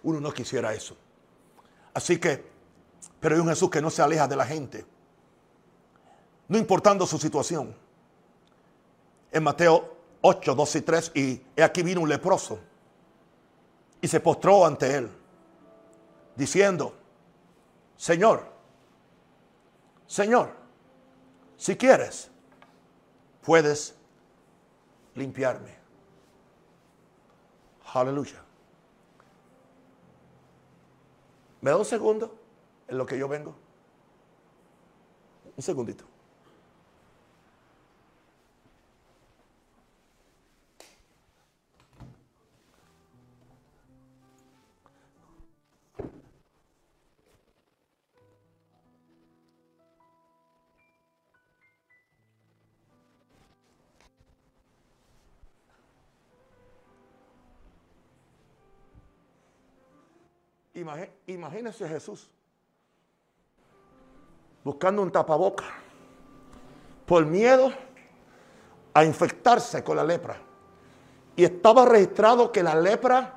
[0.04, 0.95] Uno no quisiera eso.
[1.93, 2.43] Así que,
[3.20, 4.86] pero hay un Jesús que no se aleja de la gente.
[6.47, 7.76] No importando su situación.
[9.30, 12.60] En Mateo 8, 2 y 3, y aquí vino un leproso
[13.99, 15.12] y se postró ante él,
[16.36, 16.95] diciendo,
[17.97, 18.52] Señor,
[20.08, 20.54] Señor,
[21.56, 22.32] si quieres,
[23.43, 23.95] puedes
[25.16, 25.76] limpiarme.
[27.93, 28.43] Aleluya.
[31.62, 32.36] ¿Me da un segundo
[32.88, 33.55] en lo que yo vengo?
[35.55, 36.11] Un segundito.
[61.28, 62.30] Imagínese Jesús
[64.64, 65.66] buscando un tapaboca
[67.06, 67.72] por miedo
[68.94, 70.38] a infectarse con la lepra.
[71.36, 73.34] Y estaba registrado que la lepra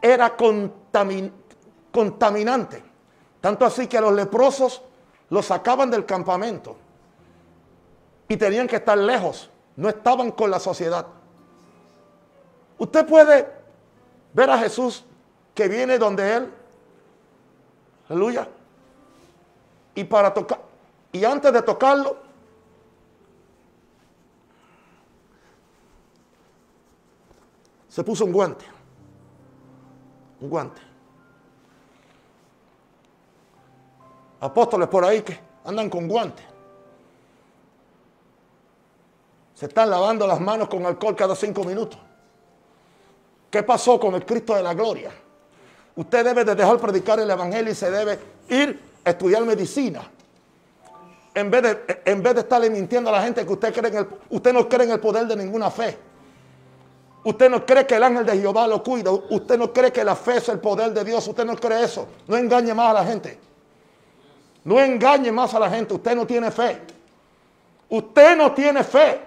[0.00, 1.32] era contamin-
[1.92, 2.82] contaminante.
[3.40, 4.82] Tanto así que a los leprosos
[5.28, 6.76] los sacaban del campamento
[8.28, 11.06] y tenían que estar lejos, no estaban con la sociedad.
[12.78, 13.48] Usted puede
[14.32, 15.04] ver a Jesús
[15.54, 16.52] que viene donde él,
[18.08, 18.48] aleluya,
[19.94, 20.60] y para tocar,
[21.12, 22.16] y antes de tocarlo,
[27.88, 28.64] se puso un guante,
[30.40, 30.80] un guante.
[34.40, 36.52] Apóstoles por ahí que andan con guantes.
[39.62, 41.96] se están lavando las manos con alcohol cada cinco minutos.
[43.48, 45.12] ¿Qué pasó con el Cristo de la gloria?
[45.94, 48.18] Usted debe de dejar predicar el Evangelio y se debe
[48.48, 50.02] ir a estudiar medicina.
[51.34, 54.52] En vez, de, en vez de estarle mintiendo a la gente que usted, cree usted
[54.52, 55.96] no cree en el poder de ninguna fe.
[57.24, 59.10] Usted no cree que el ángel de Jehová lo cuida.
[59.10, 61.26] Usted no cree que la fe es el poder de Dios.
[61.26, 62.08] Usted no cree eso.
[62.26, 63.38] No engañe más a la gente.
[64.64, 65.94] No engañe más a la gente.
[65.94, 66.80] Usted no tiene fe.
[67.88, 69.20] Usted no tiene fe.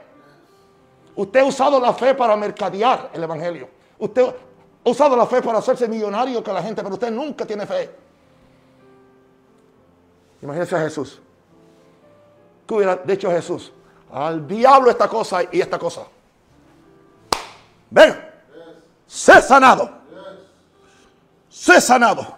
[1.15, 3.69] Usted ha usado la fe para mercadear el Evangelio.
[3.97, 4.25] Usted
[4.85, 7.89] ha usado la fe para hacerse millonario que la gente, pero usted nunca tiene fe.
[10.41, 11.19] Imagínese a Jesús.
[12.67, 13.71] ¿Qué hubiera dicho Jesús?
[14.11, 16.03] Al diablo esta cosa y esta cosa.
[17.89, 18.15] Ven,
[19.07, 19.89] sé sanado.
[21.49, 22.37] Sé sanado.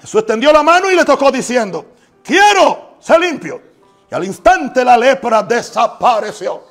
[0.00, 1.86] Jesús extendió la mano y le tocó diciendo,
[2.22, 3.62] quiero ser limpio.
[4.10, 6.69] Y al instante la lepra desapareció.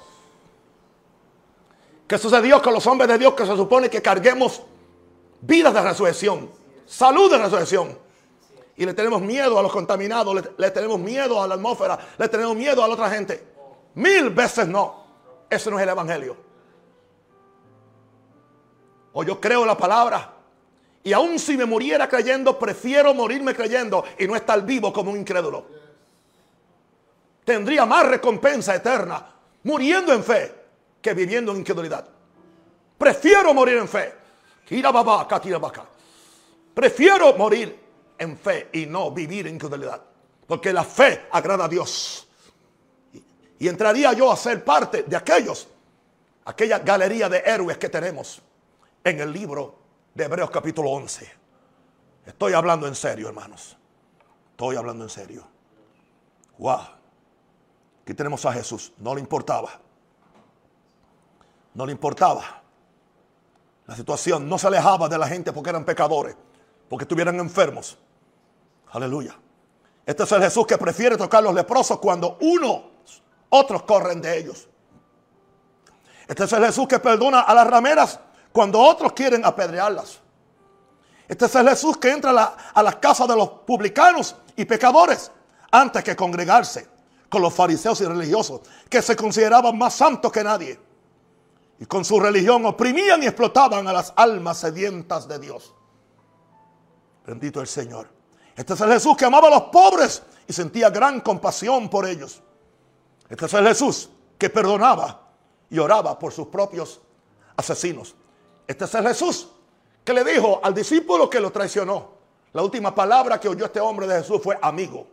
[2.10, 4.64] ¿Qué sucedió con los hombres de Dios que se supone que carguemos
[5.42, 6.50] vidas de resurrección,
[6.88, 7.96] salud de resurrección?
[8.76, 12.56] Y le tenemos miedo a los contaminados, le, tenemos miedo a la atmósfera, le tenemos
[12.56, 13.46] miedo a la otra gente.
[13.94, 15.04] Mil veces no.
[15.48, 16.36] Eso no es el Evangelio.
[19.14, 20.34] O yo creo la palabra.
[21.04, 25.20] Y aun si me muriera creyendo, prefiero morirme creyendo y no estar vivo como un
[25.20, 25.64] incrédulo.
[27.46, 29.32] Tendría más recompensa eterna
[29.62, 30.59] muriendo en fe
[31.02, 32.08] que viviendo en incredulidad.
[32.98, 34.14] Prefiero morir en fe.
[36.74, 37.80] Prefiero morir
[38.18, 40.02] en fe y no vivir en incredulidad.
[40.46, 42.28] Porque la fe agrada a Dios.
[43.58, 45.68] Y entraría yo a ser parte de aquellos,
[46.46, 48.42] aquella galería de héroes que tenemos
[49.04, 49.76] en el libro
[50.14, 51.32] de Hebreos capítulo 11.
[52.26, 53.78] Estoy hablando en serio, hermanos.
[54.52, 55.48] Estoy hablando en serio.
[56.58, 56.82] Wow.
[58.04, 58.94] Aquí tenemos a Jesús.
[58.98, 59.80] No le importaba.
[61.74, 62.62] No le importaba.
[63.86, 66.36] La situación no se alejaba de la gente porque eran pecadores,
[66.88, 67.98] porque estuvieran enfermos.
[68.92, 69.36] Aleluya.
[70.06, 72.84] Este es el Jesús que prefiere tocar los leprosos cuando uno,
[73.50, 74.68] otros corren de ellos.
[76.28, 78.20] Este es el Jesús que perdona a las rameras
[78.52, 80.20] cuando otros quieren apedrearlas.
[81.28, 84.66] Este es el Jesús que entra a, la, a las casas de los publicanos y
[84.66, 85.32] pecadores
[85.72, 86.88] antes que congregarse
[87.30, 90.89] con los fariseos y religiosos que se consideraban más santos que nadie.
[91.80, 95.74] Y con su religión oprimían y explotaban a las almas sedientas de Dios.
[97.26, 98.10] Bendito el Señor.
[98.56, 102.42] Este es el Jesús que amaba a los pobres y sentía gran compasión por ellos.
[103.30, 105.30] Este es el Jesús que perdonaba
[105.70, 107.00] y oraba por sus propios
[107.56, 108.16] asesinos.
[108.68, 109.50] Este es el Jesús
[110.04, 112.20] que le dijo al discípulo que lo traicionó.
[112.52, 115.08] La última palabra que oyó este hombre de Jesús fue amigo.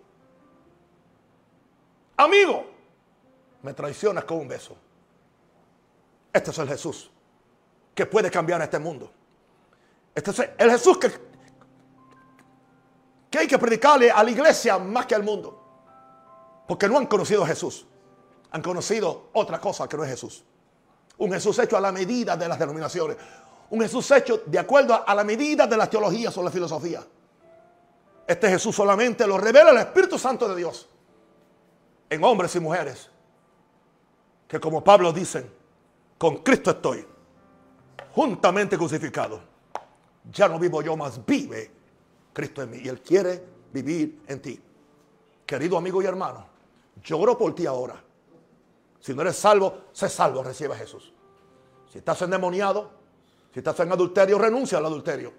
[2.16, 2.64] Amigo,
[3.62, 4.76] me traicionas con un beso.
[6.36, 7.10] Este es el Jesús
[7.94, 9.10] que puede cambiar este mundo.
[10.14, 11.10] Este es el Jesús que,
[13.38, 15.62] hay que predicarle a la iglesia más que al mundo.
[16.68, 17.86] Porque no han conocido a Jesús.
[18.50, 20.44] Han conocido otra cosa que no es Jesús.
[21.16, 23.16] Un Jesús hecho a la medida de las denominaciones
[23.70, 27.02] un Jesús hecho de acuerdo a la medida de las teologías o la filosofía.
[28.26, 30.86] Este Jesús solamente lo revela el Espíritu Santo de Dios
[32.10, 33.10] en hombres y mujeres
[34.46, 35.55] que como Pablo dicen,
[36.18, 37.06] con Cristo estoy,
[38.14, 39.40] juntamente crucificado.
[40.32, 41.70] Ya no vivo yo, más vive
[42.32, 42.78] Cristo en mí.
[42.82, 43.42] Y Él quiere
[43.72, 44.60] vivir en ti.
[45.44, 46.46] Querido amigo y hermano,
[47.02, 48.02] lloro por ti ahora.
[49.00, 51.12] Si no eres salvo, sé salvo, recibe a Jesús.
[51.92, 52.90] Si estás endemoniado,
[53.52, 55.32] si estás en adulterio, renuncia al adulterio.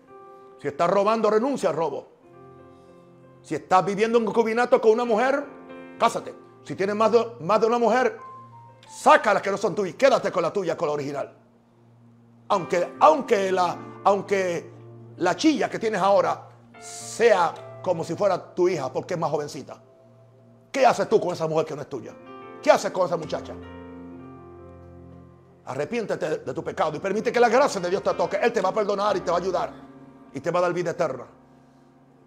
[0.61, 2.07] Si estás robando, renuncia al robo.
[3.41, 5.43] Si estás viviendo en concubinato con una mujer,
[5.99, 6.33] cásate.
[6.63, 8.17] Si tienes más de, más de una mujer,
[8.87, 11.33] saca las que no son tuyas y quédate con la tuya, con la original.
[12.49, 14.71] Aunque, aunque, la, aunque
[15.17, 16.47] la chilla que tienes ahora
[16.79, 19.81] sea como si fuera tu hija porque es más jovencita.
[20.71, 22.13] ¿Qué haces tú con esa mujer que no es tuya?
[22.61, 23.53] ¿Qué haces con esa muchacha?
[25.65, 28.37] Arrepiéntete de tu pecado y permite que la gracia de Dios te toque.
[28.41, 29.73] Él te va a perdonar y te va a ayudar.
[30.33, 31.25] Y te va a dar vida eterna.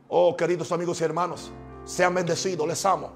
[0.08, 1.52] Oh, queridos amigos y hermanos,
[1.84, 3.12] sean bendecidos, les amo.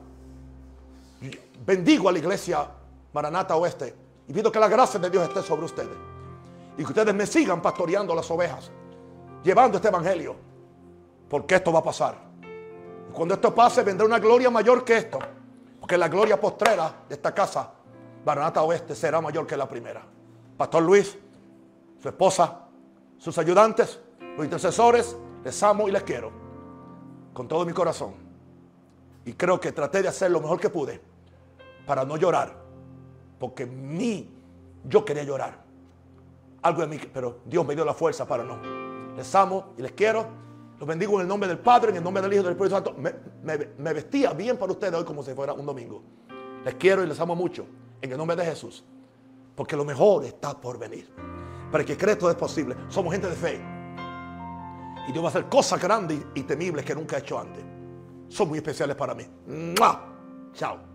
[1.66, 2.68] Bendigo a la iglesia
[3.14, 3.94] Maranata Oeste
[4.26, 5.96] y pido que la gracia de Dios esté sobre ustedes.
[6.76, 8.72] Y que ustedes me sigan pastoreando las ovejas,
[9.44, 10.34] llevando este evangelio.
[11.28, 12.16] Porque esto va a pasar.
[13.08, 15.20] Y cuando esto pase, vendrá una gloria mayor que esto.
[15.78, 17.70] Porque la gloria postrera de esta casa,
[18.24, 20.02] Maranata Oeste, será mayor que la primera.
[20.56, 21.16] Pastor Luis,
[22.02, 22.66] su esposa,
[23.16, 24.00] sus ayudantes,
[24.36, 26.32] los intercesores, les amo y les quiero
[27.32, 28.14] con todo mi corazón.
[29.24, 31.00] Y creo que traté de hacer lo mejor que pude
[31.86, 32.63] para no llorar
[33.38, 34.30] porque mí,
[34.84, 35.62] yo quería llorar.
[36.62, 38.58] Algo de mí, pero Dios me dio la fuerza para no.
[39.16, 40.26] Les amo y les quiero.
[40.78, 42.74] Los bendigo en el nombre del Padre, en el nombre del Hijo y del Espíritu
[42.74, 42.96] Santo.
[42.96, 46.02] Me, vestía bien para ustedes hoy como si fuera un domingo.
[46.64, 47.66] Les quiero y les amo mucho.
[48.00, 48.84] En el nombre de Jesús.
[49.54, 51.08] Porque lo mejor está por venir.
[51.70, 52.76] Para el que cree todo es posible.
[52.88, 53.60] Somos gente de fe.
[55.08, 57.62] Y Dios va a hacer cosas grandes y temibles que nunca ha hecho antes.
[58.28, 59.24] Son muy especiales para mí.
[60.54, 60.93] Chao.